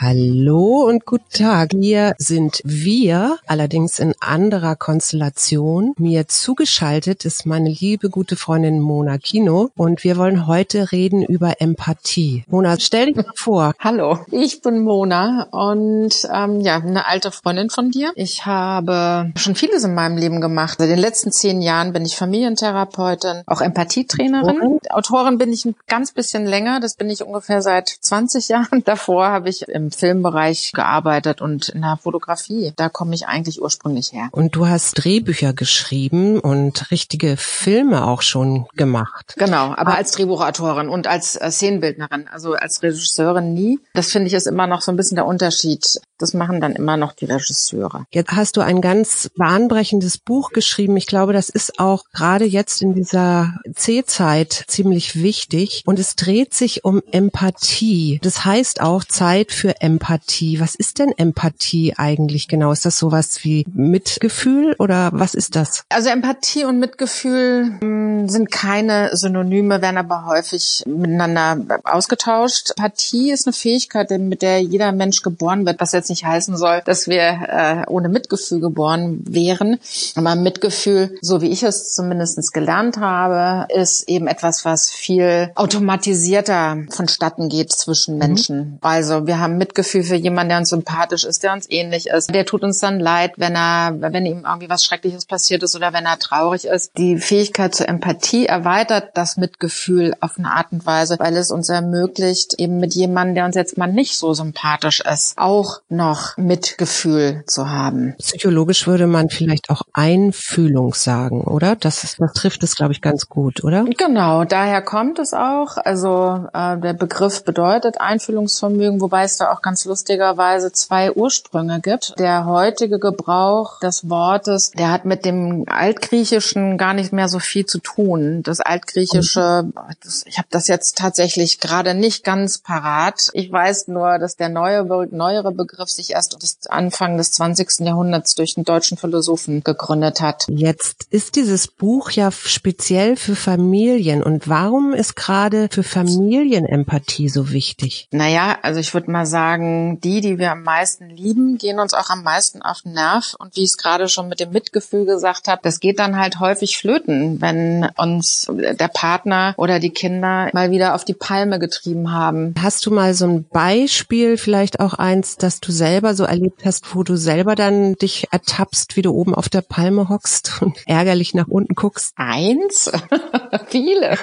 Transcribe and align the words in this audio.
Hallo 0.00 0.86
und 0.86 1.06
guten 1.06 1.28
Tag. 1.32 1.70
Hier 1.72 2.14
sind 2.18 2.60
wir, 2.64 3.36
allerdings 3.48 3.98
in 3.98 4.14
anderer 4.20 4.76
Konstellation. 4.76 5.92
Mir 5.98 6.28
zugeschaltet 6.28 7.24
ist 7.24 7.46
meine 7.46 7.68
liebe 7.68 8.08
gute 8.08 8.36
Freundin 8.36 8.78
Mona 8.78 9.18
Kino 9.18 9.70
und 9.74 10.04
wir 10.04 10.16
wollen 10.16 10.46
heute 10.46 10.92
reden 10.92 11.24
über 11.24 11.60
Empathie. 11.60 12.44
Mona, 12.46 12.78
stell 12.78 13.06
dich 13.06 13.16
mal 13.16 13.24
vor. 13.34 13.72
Hallo, 13.80 14.20
ich 14.30 14.62
bin 14.62 14.84
Mona 14.84 15.48
und 15.50 16.14
ähm, 16.32 16.60
ja, 16.60 16.76
eine 16.76 17.06
alte 17.06 17.32
Freundin 17.32 17.68
von 17.68 17.90
dir. 17.90 18.12
Ich 18.14 18.46
habe 18.46 19.32
schon 19.34 19.56
vieles 19.56 19.82
in 19.82 19.94
meinem 19.94 20.16
Leben 20.16 20.40
gemacht. 20.40 20.78
Seit 20.78 20.90
den 20.90 21.00
letzten 21.00 21.32
zehn 21.32 21.60
Jahren 21.60 21.92
bin 21.92 22.04
ich 22.04 22.14
Familientherapeutin, 22.14 23.42
auch 23.46 23.60
Empathietrainerin. 23.60 24.60
Autorin, 24.60 24.78
Autorin 24.90 25.38
bin 25.38 25.52
ich 25.52 25.64
ein 25.64 25.74
ganz 25.88 26.12
bisschen 26.12 26.46
länger. 26.46 26.78
Das 26.78 26.94
bin 26.94 27.10
ich 27.10 27.24
ungefähr 27.24 27.62
seit 27.62 27.88
20 27.88 28.48
Jahren. 28.48 28.84
Davor 28.84 29.26
habe 29.26 29.48
ich 29.48 29.66
im 29.66 29.87
Filmbereich 29.94 30.72
gearbeitet 30.72 31.40
und 31.40 31.68
in 31.68 31.82
der 31.82 31.98
Fotografie. 32.02 32.72
Da 32.76 32.88
komme 32.88 33.14
ich 33.14 33.26
eigentlich 33.26 33.60
ursprünglich 33.60 34.12
her. 34.12 34.28
Und 34.32 34.56
du 34.56 34.66
hast 34.66 34.94
Drehbücher 34.94 35.52
geschrieben 35.52 36.40
und 36.40 36.90
richtige 36.90 37.36
Filme 37.36 38.06
auch 38.06 38.22
schon 38.22 38.66
gemacht. 38.74 39.34
Genau, 39.36 39.74
aber 39.76 39.96
als 39.96 40.12
Drehbuchautorin 40.12 40.88
und 40.88 41.06
als 41.06 41.36
äh, 41.36 41.50
Szenenbildnerin, 41.50 42.28
also 42.28 42.54
als 42.54 42.82
Regisseurin 42.82 43.54
nie. 43.54 43.78
Das 43.94 44.10
finde 44.10 44.28
ich 44.28 44.34
ist 44.34 44.46
immer 44.46 44.66
noch 44.66 44.82
so 44.82 44.92
ein 44.92 44.96
bisschen 44.96 45.16
der 45.16 45.26
Unterschied. 45.26 46.00
Das 46.18 46.34
machen 46.34 46.60
dann 46.60 46.74
immer 46.74 46.96
noch 46.96 47.12
die 47.12 47.26
Regisseure. 47.26 48.04
Jetzt 48.10 48.32
hast 48.32 48.56
du 48.56 48.60
ein 48.60 48.80
ganz 48.80 49.30
bahnbrechendes 49.36 50.18
Buch 50.18 50.50
geschrieben. 50.50 50.96
Ich 50.96 51.06
glaube, 51.06 51.32
das 51.32 51.48
ist 51.48 51.78
auch 51.78 52.04
gerade 52.12 52.44
jetzt 52.44 52.82
in 52.82 52.94
dieser 52.94 53.54
C-Zeit 53.74 54.64
ziemlich 54.66 55.22
wichtig. 55.22 55.82
Und 55.86 55.98
es 55.98 56.16
dreht 56.16 56.54
sich 56.54 56.84
um 56.84 57.02
Empathie. 57.12 58.18
Das 58.22 58.44
heißt 58.44 58.80
auch 58.80 59.04
Zeit 59.04 59.52
für 59.52 59.77
Empathie. 59.80 60.60
Was 60.60 60.74
ist 60.74 60.98
denn 60.98 61.12
Empathie 61.16 61.94
eigentlich 61.96 62.48
genau? 62.48 62.72
Ist 62.72 62.84
das 62.84 62.98
sowas 62.98 63.44
wie 63.44 63.64
Mitgefühl 63.72 64.74
oder 64.78 65.10
was 65.12 65.34
ist 65.34 65.56
das? 65.56 65.84
Also 65.88 66.10
Empathie 66.10 66.64
und 66.64 66.78
Mitgefühl 66.78 67.64
mh, 67.64 67.80
hm, 67.80 68.28
sind 68.28 68.50
keine 68.50 69.16
Synonyme, 69.16 69.80
werden 69.82 69.98
aber 69.98 70.26
häufig 70.26 70.82
miteinander 70.86 71.80
ausgetauscht. 71.84 72.72
Empathie 72.76 73.30
ist 73.30 73.46
eine 73.46 73.52
Fähigkeit, 73.52 74.10
mit 74.10 74.42
der 74.42 74.60
jeder 74.60 74.92
Mensch 74.92 75.22
geboren 75.22 75.66
wird, 75.66 75.80
was 75.80 75.92
jetzt 75.92 76.10
nicht 76.10 76.24
heißen 76.24 76.56
soll, 76.56 76.82
dass 76.84 77.08
wir 77.08 77.20
äh, 77.48 77.82
ohne 77.88 78.08
Mitgefühl 78.08 78.60
geboren 78.60 79.22
wären. 79.26 79.78
Aber 80.14 80.34
Mitgefühl, 80.34 81.16
so 81.20 81.40
wie 81.40 81.50
ich 81.50 81.62
es 81.62 81.92
zumindest 81.92 82.52
gelernt 82.52 82.98
habe, 82.98 83.72
ist 83.72 84.08
eben 84.08 84.26
etwas, 84.26 84.64
was 84.64 84.90
viel 84.90 85.50
automatisierter 85.54 86.84
vonstatten 86.90 87.48
geht 87.48 87.72
zwischen 87.72 88.14
mhm. 88.14 88.18
Menschen. 88.18 88.58
Mhm. 88.58 88.78
Also 88.80 89.26
wir 89.26 89.38
haben 89.38 89.56
Mitgefühl 89.56 89.67
Mitgefühl 89.68 90.02
für 90.02 90.14
jemanden, 90.14 90.48
der 90.48 90.58
uns 90.58 90.70
sympathisch 90.70 91.24
ist, 91.24 91.42
der 91.42 91.52
uns 91.52 91.70
ähnlich 91.70 92.06
ist. 92.06 92.34
Der 92.34 92.46
tut 92.46 92.62
uns 92.62 92.78
dann 92.78 92.98
leid, 93.00 93.34
wenn 93.36 93.54
er, 93.54 93.94
wenn 93.98 94.24
ihm 94.24 94.44
irgendwie 94.46 94.70
was 94.70 94.82
Schreckliches 94.82 95.26
passiert 95.26 95.62
ist 95.62 95.76
oder 95.76 95.92
wenn 95.92 96.06
er 96.06 96.18
traurig 96.18 96.64
ist. 96.64 96.96
Die 96.96 97.18
Fähigkeit 97.18 97.74
zur 97.74 97.88
Empathie 97.88 98.46
erweitert 98.46 99.10
das 99.14 99.36
Mitgefühl 99.36 100.14
auf 100.20 100.38
eine 100.38 100.50
Art 100.50 100.72
und 100.72 100.86
Weise, 100.86 101.16
weil 101.18 101.36
es 101.36 101.50
uns 101.50 101.68
ermöglicht, 101.68 102.54
eben 102.58 102.78
mit 102.78 102.94
jemandem, 102.94 103.34
der 103.34 103.44
uns 103.44 103.56
jetzt 103.56 103.76
mal 103.76 103.92
nicht 103.92 104.16
so 104.16 104.32
sympathisch 104.32 105.00
ist, 105.00 105.36
auch 105.36 105.80
noch 105.90 106.36
Mitgefühl 106.38 107.44
zu 107.46 107.68
haben. 107.68 108.14
Psychologisch 108.18 108.86
würde 108.86 109.06
man 109.06 109.28
vielleicht 109.28 109.68
auch 109.68 109.82
Einfühlung 109.92 110.94
sagen, 110.94 111.42
oder? 111.42 111.76
Das, 111.76 112.04
ist, 112.04 112.20
das 112.20 112.32
trifft 112.32 112.62
es, 112.62 112.74
glaube 112.74 112.92
ich, 112.92 113.02
ganz 113.02 113.28
gut, 113.28 113.62
oder? 113.64 113.84
Genau, 113.84 114.44
daher 114.44 114.80
kommt 114.80 115.18
es 115.18 115.34
auch. 115.34 115.76
Also 115.76 116.46
äh, 116.54 116.78
der 116.78 116.94
Begriff 116.94 117.44
bedeutet 117.44 118.00
Einfühlungsvermögen, 118.00 119.00
wobei 119.00 119.24
es 119.24 119.36
da 119.36 119.52
auch 119.52 119.57
ganz 119.62 119.84
lustigerweise 119.84 120.72
zwei 120.72 121.12
Ursprünge 121.12 121.80
gibt. 121.80 122.14
Der 122.18 122.46
heutige 122.46 122.98
Gebrauch 122.98 123.80
des 123.80 124.08
Wortes, 124.08 124.70
der 124.72 124.90
hat 124.90 125.04
mit 125.04 125.24
dem 125.24 125.64
Altgriechischen 125.68 126.78
gar 126.78 126.94
nicht 126.94 127.12
mehr 127.12 127.28
so 127.28 127.38
viel 127.38 127.66
zu 127.66 127.78
tun. 127.78 128.42
Das 128.42 128.60
Altgriechische, 128.60 129.70
das, 130.02 130.24
ich 130.26 130.38
habe 130.38 130.48
das 130.50 130.68
jetzt 130.68 130.98
tatsächlich 130.98 131.60
gerade 131.60 131.94
nicht 131.94 132.24
ganz 132.24 132.58
parat. 132.58 133.28
Ich 133.32 133.50
weiß 133.50 133.88
nur, 133.88 134.18
dass 134.18 134.36
der 134.36 134.48
neue, 134.48 134.84
neuere 135.10 135.52
Begriff 135.52 135.88
sich 135.88 136.12
erst 136.12 136.36
Anfang 136.70 137.16
des 137.16 137.32
20. 137.32 137.80
Jahrhunderts 137.80 138.34
durch 138.34 138.56
einen 138.56 138.64
deutschen 138.64 138.98
Philosophen 138.98 139.62
gegründet 139.64 140.20
hat. 140.20 140.46
Jetzt 140.48 141.06
ist 141.10 141.36
dieses 141.36 141.68
Buch 141.68 142.10
ja 142.10 142.30
speziell 142.30 143.16
für 143.16 143.36
Familien. 143.36 144.22
Und 144.22 144.48
warum 144.48 144.92
ist 144.92 145.16
gerade 145.16 145.68
für 145.70 145.82
Familien 145.82 146.64
Empathie 146.64 147.28
so 147.28 147.50
wichtig? 147.50 148.08
Naja, 148.10 148.58
also 148.62 148.80
ich 148.80 148.92
würde 148.94 149.10
mal 149.10 149.26
sagen, 149.26 149.47
sagen, 149.48 150.00
die, 150.02 150.20
die 150.20 150.38
wir 150.38 150.52
am 150.52 150.62
meisten 150.62 151.08
lieben, 151.08 151.56
gehen 151.56 151.78
uns 151.78 151.94
auch 151.94 152.10
am 152.10 152.22
meisten 152.22 152.60
auf 152.60 152.82
den 152.82 152.92
Nerv. 152.92 153.34
Und 153.38 153.56
wie 153.56 153.62
ich 153.62 153.70
es 153.70 153.76
gerade 153.78 154.08
schon 154.08 154.28
mit 154.28 154.40
dem 154.40 154.50
Mitgefühl 154.50 155.06
gesagt 155.06 155.48
habe, 155.48 155.60
das 155.62 155.80
geht 155.80 155.98
dann 155.98 156.18
halt 156.18 156.38
häufig 156.38 156.76
flöten, 156.76 157.40
wenn 157.40 157.88
uns 157.96 158.46
der 158.50 158.88
Partner 158.88 159.54
oder 159.56 159.80
die 159.80 159.90
Kinder 159.90 160.50
mal 160.52 160.70
wieder 160.70 160.94
auf 160.94 161.04
die 161.04 161.14
Palme 161.14 161.58
getrieben 161.58 162.12
haben. 162.12 162.54
Hast 162.60 162.84
du 162.84 162.90
mal 162.90 163.14
so 163.14 163.26
ein 163.26 163.44
Beispiel, 163.44 164.36
vielleicht 164.36 164.80
auch 164.80 164.94
eins, 164.94 165.36
das 165.36 165.60
du 165.60 165.72
selber 165.72 166.14
so 166.14 166.24
erlebt 166.24 166.62
hast, 166.64 166.94
wo 166.94 167.02
du 167.02 167.16
selber 167.16 167.54
dann 167.54 167.94
dich 167.94 168.28
ertappst, 168.30 168.96
wie 168.96 169.02
du 169.02 169.12
oben 169.12 169.34
auf 169.34 169.48
der 169.48 169.62
Palme 169.62 170.08
hockst 170.08 170.60
und 170.60 170.76
ärgerlich 170.86 171.34
nach 171.34 171.48
unten 171.48 171.74
guckst? 171.74 172.12
Eins? 172.16 172.90
Viele. 173.68 174.18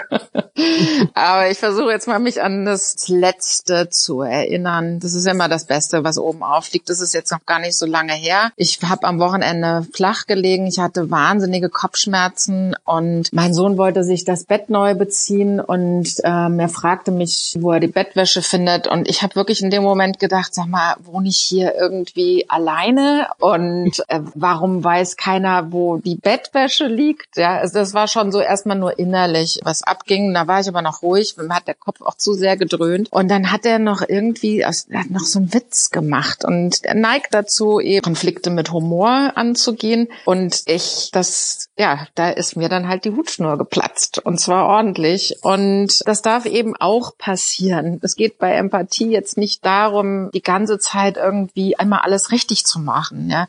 Aber 1.14 1.50
ich 1.50 1.58
versuche 1.58 1.92
jetzt 1.92 2.08
mal 2.08 2.20
mich 2.20 2.42
an 2.42 2.66
das 2.66 3.08
Letzte 3.08 3.90
zu 3.90 4.22
erinnern. 4.22 5.00
Das 5.00 5.15
ist 5.16 5.28
immer 5.28 5.50
das 5.50 5.66
Beste, 5.66 6.04
was 6.04 6.18
oben 6.18 6.44
aufliegt. 6.44 6.90
Das 6.90 7.02
ist 7.02 7.14
jetzt 7.14 7.32
noch 7.32 7.46
gar 7.46 7.60
nicht 7.60 7.78
so 7.78 7.86
lange 7.86 8.14
her. 8.14 8.52
Ich 8.56 8.80
habe 8.84 9.08
am 9.08 9.20
Wochenende 9.20 9.86
flach 9.94 10.26
gelegen. 10.28 10.68
Ich 10.68 10.80
hatte 10.80 11.10
wahnsinnige 11.10 11.70
Kopfschmerzen 11.70 12.76
und 12.86 13.32
mein 13.34 13.54
Sohn 13.54 13.78
wollte 13.78 14.04
sich 14.04 14.26
das 14.26 14.44
Bett 14.44 14.70
neu 14.70 14.96
beziehen 14.96 15.60
und 15.60 16.08
ähm, 16.24 16.60
er 16.60 16.70
fragte 16.70 17.12
mich, 17.12 17.56
wo 17.60 17.72
er 17.72 17.80
die 17.80 17.88
Bettwäsche 17.88 18.42
findet. 18.42 18.88
Und 18.88 19.10
ich 19.10 19.22
habe 19.22 19.36
wirklich 19.36 19.62
in 19.62 19.70
dem 19.70 19.84
Moment 19.84 20.20
gedacht, 20.20 20.54
sag 20.54 20.68
mal, 20.68 20.96
wohne 21.04 21.30
ich 21.30 21.38
hier 21.38 21.76
irgendwie 21.76 22.46
alleine? 22.50 23.28
Und 23.40 24.04
äh, 24.08 24.20
warum 24.34 24.84
weiß 24.84 25.18
keiner, 25.18 25.72
wo 25.72 25.98
die 25.98 26.16
Bettwäsche 26.16 26.88
liegt? 26.88 27.38
Ja, 27.38 27.58
also 27.58 27.80
das 27.80 27.94
war 27.94 28.08
schon 28.08 28.32
so 28.32 28.40
erstmal 28.40 28.78
nur 28.78 28.98
innerlich, 29.00 29.60
was 29.64 29.84
abging. 29.84 30.34
Da 30.34 30.48
war 30.48 30.60
ich 30.60 30.68
aber 30.68 30.82
noch 30.82 31.02
ruhig. 31.02 31.36
Mir 31.38 31.56
hat 31.56 31.68
der 31.68 31.76
Kopf 31.76 32.02
auch 32.02 32.16
zu 32.16 32.34
sehr 32.34 32.58
gedröhnt. 32.58 33.12
Und 33.12 33.30
dann 33.30 33.52
hat 33.52 33.66
er 33.66 33.80
noch 33.80 34.02
irgendwie, 34.08 34.66
noch 35.10 35.26
so 35.26 35.40
einen 35.40 35.54
Witz 35.54 35.90
gemacht 35.92 36.46
und 36.46 36.84
er 36.84 36.96
neigt 36.96 37.34
dazu, 37.34 37.80
eben 37.80 38.04
Konflikte 38.04 38.50
mit 38.50 38.72
Humor 38.72 39.34
anzugehen. 39.36 40.08
Und 40.26 40.64
ich, 40.66 41.10
das, 41.12 41.70
ja, 41.78 42.08
da 42.16 42.30
ist 42.30 42.56
mir 42.56 42.70
dann 42.70 42.88
halt 42.88 43.06
die 43.06 43.12
Hutschnur 43.12 43.58
geplatzt 43.58 44.20
und 44.20 44.40
zwar 44.40 44.68
ordentlich. 44.68 45.38
Und 45.42 46.02
das 46.06 46.22
darf 46.22 46.46
eben 46.46 46.76
auch 46.76 47.18
passieren. 47.18 48.00
Es 48.02 48.16
geht 48.16 48.38
bei 48.38 48.54
Empathie 48.54 49.10
jetzt 49.10 49.38
nicht 49.38 49.66
darum, 49.66 50.30
die 50.34 50.44
ganze 50.44 50.80
Zeit 50.80 51.18
irgendwie 51.18 51.78
einmal 51.78 52.00
alles 52.04 52.32
richtig 52.32 52.66
zu 52.66 52.80
machen, 52.80 53.30
ja. 53.30 53.48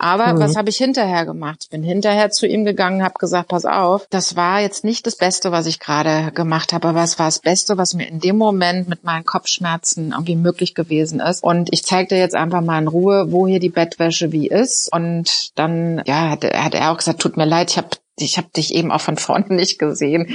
Aber 0.00 0.32
mhm. 0.32 0.38
was 0.40 0.56
habe 0.56 0.70
ich 0.70 0.78
hinterher 0.78 1.26
gemacht? 1.26 1.58
Ich 1.64 1.68
bin 1.70 1.82
hinterher 1.82 2.30
zu 2.30 2.46
ihm 2.46 2.64
gegangen, 2.64 3.04
habe 3.04 3.18
gesagt, 3.18 3.48
pass 3.48 3.66
auf, 3.66 4.06
das 4.08 4.34
war 4.34 4.60
jetzt 4.60 4.82
nicht 4.82 5.06
das 5.06 5.14
Beste, 5.14 5.52
was 5.52 5.66
ich 5.66 5.78
gerade 5.78 6.32
gemacht 6.32 6.72
habe, 6.72 6.88
aber 6.88 7.02
es 7.02 7.18
war 7.18 7.26
das 7.26 7.38
Beste, 7.38 7.76
was 7.76 7.92
mir 7.92 8.08
in 8.08 8.18
dem 8.18 8.38
Moment 8.38 8.88
mit 8.88 9.04
meinen 9.04 9.26
Kopfschmerzen 9.26 10.12
irgendwie 10.12 10.36
möglich 10.36 10.74
gewesen 10.74 11.20
ist. 11.20 11.44
Und 11.44 11.68
ich 11.70 11.84
zeige 11.84 12.08
dir 12.08 12.18
jetzt 12.18 12.34
einfach 12.34 12.62
mal 12.62 12.80
in 12.80 12.88
Ruhe, 12.88 13.30
wo 13.30 13.46
hier 13.46 13.60
die 13.60 13.68
Bettwäsche 13.68 14.32
wie 14.32 14.48
ist. 14.48 14.90
Und 14.90 15.58
dann, 15.58 16.02
ja, 16.06 16.30
hat, 16.30 16.44
hat 16.44 16.74
er 16.74 16.92
auch 16.92 16.96
gesagt, 16.96 17.20
tut 17.20 17.36
mir 17.36 17.44
leid, 17.44 17.70
ich 17.70 17.76
habe 17.76 17.88
ich 18.20 18.36
habe 18.36 18.48
dich 18.54 18.74
eben 18.74 18.90
auch 18.92 19.00
von 19.00 19.16
vorne 19.16 19.54
nicht 19.54 19.78
gesehen. 19.78 20.28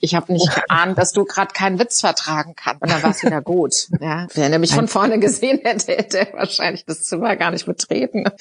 Ich 0.00 0.14
habe 0.14 0.32
nicht 0.32 0.48
geahnt, 0.54 0.98
dass 0.98 1.12
du 1.12 1.24
gerade 1.24 1.52
keinen 1.52 1.78
Witz 1.78 2.00
vertragen 2.00 2.54
kannst. 2.56 2.82
Und 2.82 2.90
dann 2.90 3.02
war 3.02 3.10
es 3.10 3.22
wieder 3.22 3.40
gut. 3.40 3.88
Ja. 4.00 4.26
Wenn 4.34 4.52
er 4.52 4.58
mich 4.58 4.72
von 4.72 4.88
vorne 4.88 5.18
gesehen 5.18 5.60
hätte, 5.62 5.92
hätte 5.92 6.18
er 6.18 6.32
wahrscheinlich 6.34 6.84
das 6.84 7.02
Zimmer 7.02 7.36
gar 7.36 7.50
nicht 7.50 7.66
betreten. 7.66 8.24